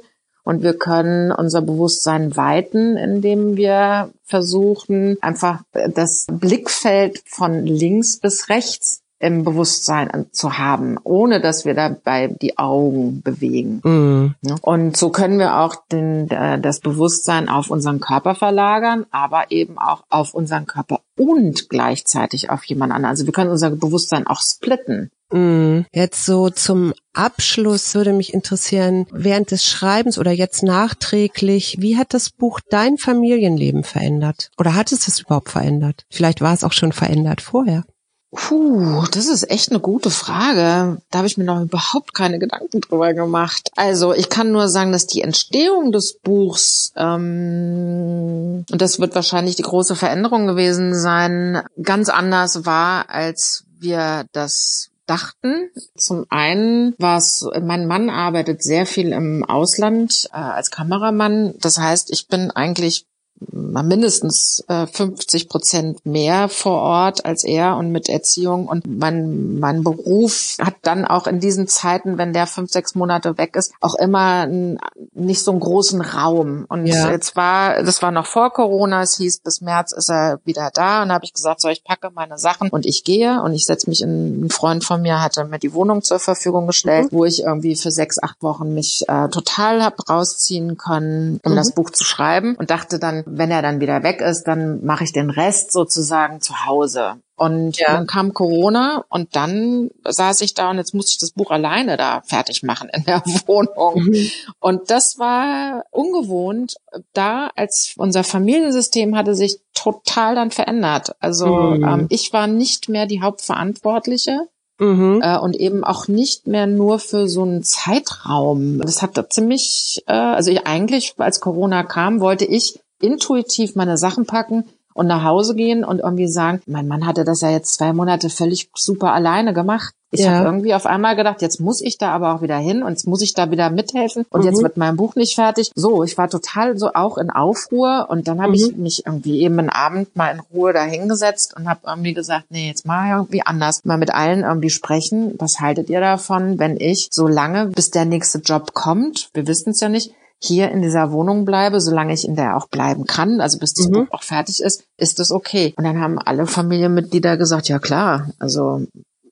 und 0.50 0.64
wir 0.64 0.74
können 0.74 1.32
unser 1.32 1.62
Bewusstsein 1.62 2.36
weiten, 2.36 2.98
indem 2.98 3.56
wir 3.56 4.10
versuchen, 4.24 5.16
einfach 5.22 5.62
das 5.94 6.26
Blickfeld 6.28 7.22
von 7.28 7.68
links 7.68 8.20
bis 8.20 8.50
rechts 8.50 9.04
im 9.20 9.44
Bewusstsein 9.44 10.28
zu 10.32 10.58
haben, 10.58 10.98
ohne 11.04 11.42
dass 11.42 11.66
wir 11.66 11.74
dabei 11.74 12.28
die 12.28 12.58
Augen 12.58 13.22
bewegen. 13.22 13.82
Mm. 13.84 14.36
Und 14.62 14.96
so 14.96 15.10
können 15.10 15.40
wir 15.40 15.60
auch 15.60 15.76
den, 15.92 16.30
äh, 16.30 16.60
das 16.60 16.80
Bewusstsein 16.80 17.50
auf 17.50 17.70
unseren 17.70 18.00
Körper 18.00 18.34
verlagern, 18.34 19.06
aber 19.12 19.52
eben 19.52 19.78
auch 19.78 20.04
auf 20.10 20.34
unseren 20.34 20.66
Körper 20.66 21.02
und 21.18 21.70
gleichzeitig 21.70 22.50
auf 22.50 22.64
jemand 22.64 22.94
anderen. 22.94 23.10
Also 23.10 23.26
wir 23.26 23.34
können 23.34 23.52
unser 23.52 23.72
Bewusstsein 23.72 24.26
auch 24.26 24.42
splitten. 24.42 25.12
Mm. 25.32 25.82
Jetzt 25.92 26.26
so 26.26 26.50
zum 26.50 26.94
Abschluss 27.14 27.94
würde 27.94 28.14
mich 28.14 28.34
interessieren, 28.34 29.06
während 29.12 29.52
des 29.52 29.66
Schreibens 29.66 30.18
oder 30.18 30.32
jetzt 30.32 30.64
nachträglich, 30.64 31.78
wie 31.80 31.98
hat 31.98 32.14
das 32.14 32.30
Buch 32.30 32.62
dein 32.70 32.98
Familienleben 32.98 33.84
verändert? 33.84 34.52
Oder 34.58 34.76
hat 34.76 34.94
es 34.94 35.08
es 35.10 35.20
überhaupt 35.20 35.50
verändert? 35.50 36.06
Vielleicht 36.10 36.40
war 36.40 36.54
es 36.54 36.64
auch 36.64 36.74
schon 36.74 36.94
verändert 36.94 37.42
vorher. 37.42 37.84
Puh, 38.32 39.06
das 39.12 39.28
ist 39.28 39.50
echt 39.50 39.72
eine 39.72 39.80
gute 39.80 40.12
Frage. 40.12 41.02
Da 41.10 41.18
habe 41.18 41.28
ich 41.28 41.38
mir 41.38 41.46
noch 41.46 41.62
überhaupt 41.62 42.14
keine 42.14 42.38
Gedanken 42.38 42.80
drüber 42.82 43.14
gemacht. 43.16 43.72
Also 43.76 44.14
ich 44.14 44.30
kann 44.30 44.52
nur 44.52 44.70
sagen, 44.70 44.92
dass 44.92 45.08
die 45.08 45.24
Entstehung 45.24 45.92
des 45.92 46.20
Buchs, 46.20 46.94
ähm, 46.96 48.66
und 48.70 48.82
das 48.82 49.00
wird 49.00 49.16
wahrscheinlich 49.16 49.56
die 49.56 49.64
große 49.64 49.96
Veränderung 49.96 50.46
gewesen 50.46 50.94
sein, 50.94 51.64
ganz 51.82 52.10
anders 52.10 52.66
war, 52.66 53.10
als 53.10 53.64
wir 53.80 54.26
das 54.32 54.90
dachten. 55.08 55.72
Zum 55.98 56.26
einen 56.30 56.94
war 57.00 57.18
es, 57.18 57.44
mein 57.62 57.88
Mann 57.88 58.12
arbeitet 58.12 58.62
sehr 58.62 58.86
viel 58.86 59.12
im 59.12 59.44
Ausland 59.44 60.30
äh, 60.32 60.38
als 60.38 60.70
Kameramann. 60.70 61.56
Das 61.60 61.80
heißt, 61.80 62.12
ich 62.12 62.28
bin 62.28 62.52
eigentlich 62.52 63.06
mindestens 63.52 64.64
äh, 64.68 64.88
50 64.88 65.50
Prozent 65.50 66.06
mehr 66.06 66.50
vor 66.50 66.82
Ort 66.82 67.26
als 67.26 67.44
er 67.44 67.78
und 67.78 67.92
mit 67.92 68.10
Erziehung. 68.10 68.68
Und 68.68 68.86
mein, 68.88 69.60
mein 69.60 69.84
Beruf 69.84 70.58
hat 70.60 70.76
dann 70.82 71.06
auch 71.06 71.28
in 71.28 71.40
diesen 71.40 71.68
Zeiten, 71.68 72.18
wenn 72.18 72.34
der 72.34 72.48
fünf, 72.48 72.72
sechs 72.72 72.96
Monate 72.96 73.38
weg 73.38 73.56
ist, 73.56 73.74
auch 73.82 73.96
immer 73.96 74.48
nicht 74.48 75.44
so 75.44 75.52
einen 75.52 75.60
großen 75.60 76.02
Raum. 76.02 76.66
Und 76.68 76.86
ja. 76.86 77.12
jetzt 77.12 77.36
war, 77.36 77.84
das 77.84 78.02
war 78.02 78.12
noch 78.12 78.26
vor 78.26 78.52
Corona, 78.52 79.02
es 79.02 79.18
hieß, 79.18 79.40
bis 79.40 79.62
März 79.62 79.92
ist 79.92 80.10
er 80.10 80.40
wieder 80.46 80.72
da. 80.74 81.04
Und 81.04 81.12
habe 81.12 81.26
ich 81.26 81.34
gesagt, 81.34 81.62
so, 81.62 81.70
ich 81.70 81.84
packe 81.84 82.12
meine 82.14 82.38
Sachen 82.38 82.70
und 82.70 82.86
ich 82.86 83.04
gehe 83.04 83.42
und 83.42 83.54
ich 83.54 83.66
setze 83.66 83.90
mich 83.90 84.02
in, 84.02 84.46
ein 84.46 84.50
Freund 84.50 84.84
von 84.84 85.02
mir 85.02 85.22
hatte 85.22 85.46
mir 85.46 85.60
die 85.60 85.74
Wohnung 85.74 86.02
zur 86.02 86.20
Verfügung 86.20 86.68
gestellt, 86.68 87.12
mhm. 87.12 87.18
wo 87.18 87.26
ich 87.26 87.44
irgendwie 87.44 87.76
für 87.76 87.92
sechs, 87.92 88.22
acht 88.22 88.42
Wochen 88.42 88.74
mich 88.74 89.04
äh, 89.08 89.30
total 89.30 89.84
hab 89.84 90.10
rausziehen 90.10 90.78
können, 90.78 91.40
um 91.44 91.54
mhm. 91.54 91.56
das 91.56 91.72
Buch 91.72 91.90
zu 91.90 92.04
schreiben 92.04 92.56
und 92.56 92.70
dachte 92.70 93.00
dann, 93.00 93.24
wenn 93.32 93.52
er 93.52 93.62
dann 93.62 93.80
wieder 93.80 94.04
weg 94.04 94.22
ist, 94.22 94.44
dann 94.44 94.84
mache 94.86 95.04
ich 95.04 95.14
den 95.14 95.30
Rest 95.30 95.72
sozusagen 95.72 96.42
zu 96.42 96.66
Hause. 96.66 97.16
Und 97.40 97.78
ja. 97.78 97.94
dann 97.94 98.06
kam 98.06 98.34
Corona 98.34 99.06
und 99.08 99.36
dann 99.38 99.90
saß 100.04 100.42
ich 100.42 100.56
da 100.56 100.72
und 100.72 100.78
jetzt 100.78 100.94
musste 100.94 101.12
ich 101.14 101.20
das 101.20 101.32
Buch 101.32 101.52
alleine 101.52 101.96
da 101.96 102.22
fertig 102.26 102.64
machen 102.64 102.90
in 102.94 103.06
der 103.06 103.24
Wohnung. 103.48 104.04
Mhm. 104.04 104.30
Und 104.60 104.92
das 104.92 105.18
war 105.20 105.86
ungewohnt, 105.92 106.76
da 107.14 107.50
als 107.56 107.94
unser 107.96 108.26
Familiensystem 108.26 109.16
hatte 109.16 109.36
sich 109.36 109.62
total 109.74 110.36
dann 110.36 110.52
verändert. 110.52 111.16
Also 111.22 111.48
mhm. 111.48 111.84
ähm, 111.88 112.06
ich 112.10 112.34
war 112.34 112.48
nicht 112.48 112.90
mehr 112.90 113.06
die 113.06 113.22
Hauptverantwortliche. 113.22 114.50
Mhm. 114.82 115.22
Äh, 115.22 115.38
und 115.38 115.58
eben 115.58 115.84
auch 115.84 116.08
nicht 116.08 116.48
mehr 116.48 116.66
nur 116.66 117.00
für 117.00 117.28
so 117.28 117.44
einen 117.44 117.64
Zeitraum. 117.64 118.80
Das 118.80 119.02
hat 119.02 119.18
ziemlich, 119.34 120.04
äh, 120.08 120.14
also 120.14 120.52
ich 120.52 120.68
eigentlich, 120.68 121.16
als 121.18 121.42
Corona 121.42 121.84
kam, 121.84 122.22
wollte 122.22 122.46
ich 122.46 122.80
intuitiv 123.02 123.76
meine 123.76 123.98
Sachen 123.98 124.26
packen 124.26 124.66
und 124.94 125.08
nach 125.08 125.24
Hause 125.24 125.56
gehen 125.56 125.84
und 125.84 126.00
irgendwie 126.00 126.28
sagen, 126.28 126.62
mein 126.66 126.88
Mann 126.88 127.06
hatte 127.06 127.24
das 127.24 127.42
ja 127.42 127.50
jetzt 127.50 127.74
zwei 127.74 127.94
Monate 127.94 128.30
völlig 128.30 128.70
super 128.76 129.14
alleine 129.14 129.54
gemacht. 129.54 129.94
Ich 130.12 130.22
ja. 130.22 130.32
habe 130.32 130.46
irgendwie 130.46 130.74
auf 130.74 130.88
einmal 130.88 131.16
gedacht, 131.16 131.42
jetzt 131.42 131.60
muss 131.60 131.82
ich 131.82 132.00
da 132.00 132.10
aber 132.12 132.34
auch 132.34 132.42
wieder 132.42 132.58
hin 132.58 132.82
und 132.82 132.90
jetzt 132.90 133.06
muss 133.06 133.22
ich 133.22 133.36
da 133.36 133.52
wieder 133.52 133.70
mithelfen 133.70 134.26
und 134.32 134.42
mhm. 134.42 134.48
jetzt 134.48 134.64
wird 134.64 134.76
mein 134.76 134.96
Buch 134.96 135.16
nicht 135.16 135.36
fertig. 135.36 135.72
So, 135.76 136.04
ich 136.04 136.18
war 136.18 136.30
total 136.30 136.78
so 136.80 136.94
auch 136.96 137.20
in 137.20 137.30
Aufruhr 137.30 138.08
und 138.10 138.28
dann 138.28 138.42
habe 138.42 138.50
mhm. 138.50 138.56
ich 138.56 138.76
mich 138.76 139.06
irgendwie 139.06 139.42
eben 139.42 139.60
einen 139.60 139.70
Abend 139.70 140.16
mal 140.16 140.34
in 140.34 140.40
Ruhe 140.40 140.74
da 140.74 140.84
hingesetzt 140.84 141.56
und 141.56 141.70
habe 141.70 141.82
irgendwie 141.86 142.16
gesagt, 142.16 142.46
nee, 142.50 142.68
jetzt 142.68 142.88
mal 142.88 143.18
irgendwie 143.18 143.44
anders. 143.46 143.86
Mal 143.86 143.98
mit 143.98 144.12
allen 144.14 144.42
irgendwie 144.42 144.72
sprechen. 144.72 145.36
Was 145.38 145.60
haltet 145.60 145.90
ihr 145.92 146.02
davon, 146.02 146.58
wenn 146.58 146.78
ich 146.78 147.10
so 147.12 147.28
lange, 147.28 147.68
bis 147.68 147.92
der 147.92 148.06
nächste 148.06 148.40
Job 148.40 148.74
kommt, 148.74 149.30
wir 149.34 149.46
wissen 149.46 149.70
es 149.70 149.80
ja 149.80 149.90
nicht, 149.90 150.12
hier 150.42 150.72
in 150.72 150.82
dieser 150.82 151.12
Wohnung 151.12 151.46
bleibe, 151.46 151.82
solange 151.82 152.14
ich 152.14 152.26
in 152.26 152.36
der 152.36 152.56
auch 152.56 152.70
bleiben 152.70 153.06
kann, 153.06 153.42
also 153.42 153.60
bis 153.60 153.74
das 153.74 153.88
mhm. 153.88 153.92
Buch 153.92 154.08
auch 154.12 154.24
fertig 154.24 154.62
ist, 154.62 154.84
ist 154.98 155.20
das 155.20 155.32
okay. 155.32 155.74
Und 155.78 155.84
dann 155.84 156.00
haben 156.00 156.18
alle 156.18 156.48
Familienmitglieder 156.48 157.38
gesagt, 157.38 157.68
ja 157.68 157.80
klar, 157.80 158.32
also 158.40 158.86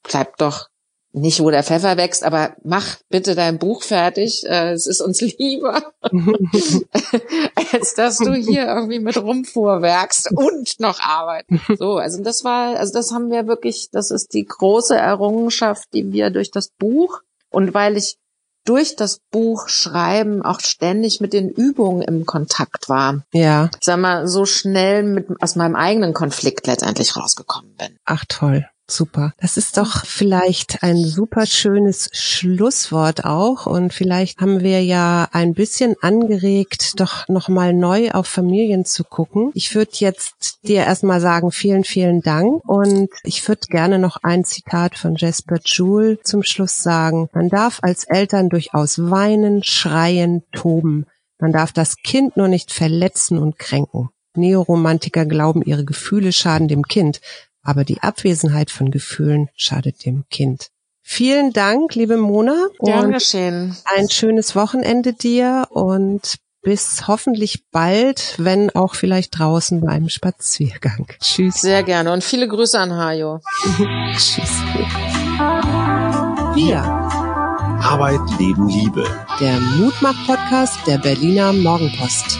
bleib 0.03 0.37
doch 0.37 0.67
nicht, 1.13 1.39
wo 1.41 1.49
der 1.49 1.63
Pfeffer 1.63 1.97
wächst, 1.97 2.23
aber 2.23 2.55
mach 2.63 2.97
bitte 3.09 3.33
dein 3.35 3.57
Buch 3.57 3.83
fertig. 3.83 4.45
Äh, 4.45 4.73
es 4.73 4.87
ist 4.87 5.01
uns 5.01 5.21
lieber, 5.39 5.93
als 7.71 7.95
dass 7.95 8.17
du 8.17 8.33
hier 8.33 8.67
irgendwie 8.67 8.99
mit 8.99 9.17
rumfuhrwerkst 9.17 10.31
und 10.33 10.79
noch 10.79 10.99
arbeiten. 10.99 11.61
So, 11.77 11.97
also 11.97 12.23
das 12.23 12.43
war, 12.43 12.77
also 12.77 12.93
das 12.93 13.11
haben 13.11 13.29
wir 13.29 13.47
wirklich, 13.47 13.89
das 13.91 14.09
ist 14.09 14.33
die 14.33 14.45
große 14.45 14.95
Errungenschaft, 14.95 15.87
die 15.93 16.11
wir 16.11 16.29
durch 16.31 16.49
das 16.49 16.69
Buch 16.69 17.21
und 17.49 17.73
weil 17.73 17.97
ich 17.97 18.17
durch 18.67 18.95
das 18.95 19.19
Buch 19.31 19.69
schreiben 19.69 20.41
auch 20.41 20.59
ständig 20.59 21.21
mit 21.21 21.33
den 21.33 21.49
Übungen 21.49 22.01
im 22.01 22.25
Kontakt 22.25 22.89
war. 22.89 23.23
Ja. 23.33 23.69
Sag 23.81 23.99
mal, 23.99 24.27
so 24.27 24.45
schnell 24.45 25.03
mit, 25.03 25.27
aus 25.41 25.55
meinem 25.55 25.75
eigenen 25.75 26.13
Konflikt 26.13 26.67
letztendlich 26.67 27.15
rausgekommen 27.15 27.73
bin. 27.75 27.97
Ach 28.05 28.25
toll. 28.27 28.67
Super. 28.89 29.33
Das 29.41 29.57
ist 29.57 29.75
doch 29.77 30.05
vielleicht 30.05 30.81
ein 30.81 31.03
super 31.03 31.45
schönes 31.45 32.09
Schlusswort 32.13 33.25
auch. 33.25 33.65
Und 33.65 33.93
vielleicht 33.93 34.39
haben 34.39 34.61
wir 34.61 34.81
ja 34.81 35.27
ein 35.33 35.53
bisschen 35.53 35.95
angeregt, 36.01 36.93
doch 36.99 37.27
nochmal 37.27 37.73
neu 37.73 38.11
auf 38.11 38.27
Familien 38.27 38.85
zu 38.85 39.03
gucken. 39.03 39.51
Ich 39.53 39.75
würde 39.75 39.91
jetzt 39.95 40.59
dir 40.63 40.85
erstmal 40.85 41.19
sagen, 41.19 41.51
vielen, 41.51 41.83
vielen 41.83 42.21
Dank. 42.21 42.63
Und 42.65 43.09
ich 43.23 43.45
würde 43.45 43.67
gerne 43.67 43.99
noch 43.99 44.17
ein 44.23 44.45
Zitat 44.45 44.97
von 44.97 45.15
Jasper 45.15 45.59
Joule 45.65 46.21
zum 46.21 46.43
Schluss 46.43 46.81
sagen. 46.81 47.29
Man 47.33 47.49
darf 47.49 47.79
als 47.81 48.05
Eltern 48.05 48.47
durchaus 48.47 48.99
weinen, 48.99 49.63
schreien, 49.63 50.43
toben. 50.53 51.07
Man 51.39 51.51
darf 51.51 51.73
das 51.73 51.97
Kind 51.97 52.37
nur 52.37 52.47
nicht 52.47 52.71
verletzen 52.71 53.37
und 53.37 53.59
kränken. 53.59 54.09
Neoromantiker 54.37 55.25
glauben, 55.25 55.61
ihre 55.63 55.83
Gefühle 55.83 56.31
schaden 56.31 56.67
dem 56.67 56.83
Kind 56.83 57.19
aber 57.67 57.83
die 57.83 58.01
Abwesenheit 58.01 58.71
von 58.71 58.91
Gefühlen 58.91 59.49
schadet 59.57 60.05
dem 60.05 60.23
Kind. 60.29 60.69
Vielen 61.03 61.51
Dank, 61.51 61.95
liebe 61.95 62.15
Mona. 62.15 62.67
Gern 62.79 63.11
geschehen. 63.11 63.75
Ein 63.83 64.09
schönes 64.09 64.55
Wochenende 64.55 65.11
dir 65.11 65.67
und 65.69 66.37
bis 66.61 67.07
hoffentlich 67.07 67.65
bald, 67.71 68.35
wenn 68.37 68.73
auch 68.73 68.95
vielleicht 68.95 69.37
draußen 69.37 69.81
beim 69.81 70.07
Spaziergang. 70.07 71.07
Tschüss. 71.21 71.55
Sehr 71.55 71.83
gerne 71.83 72.13
und 72.13 72.23
viele 72.23 72.47
Grüße 72.47 72.79
an 72.79 72.93
Hajo. 72.93 73.41
Tschüss. 74.13 74.61
Wir. 76.55 76.81
Arbeit, 76.81 78.21
Leben, 78.39 78.69
Liebe. 78.69 79.05
Der 79.41 79.59
Mutmach-Podcast 79.59 80.87
der 80.87 80.99
Berliner 80.99 81.51
Morgenpost. 81.51 82.39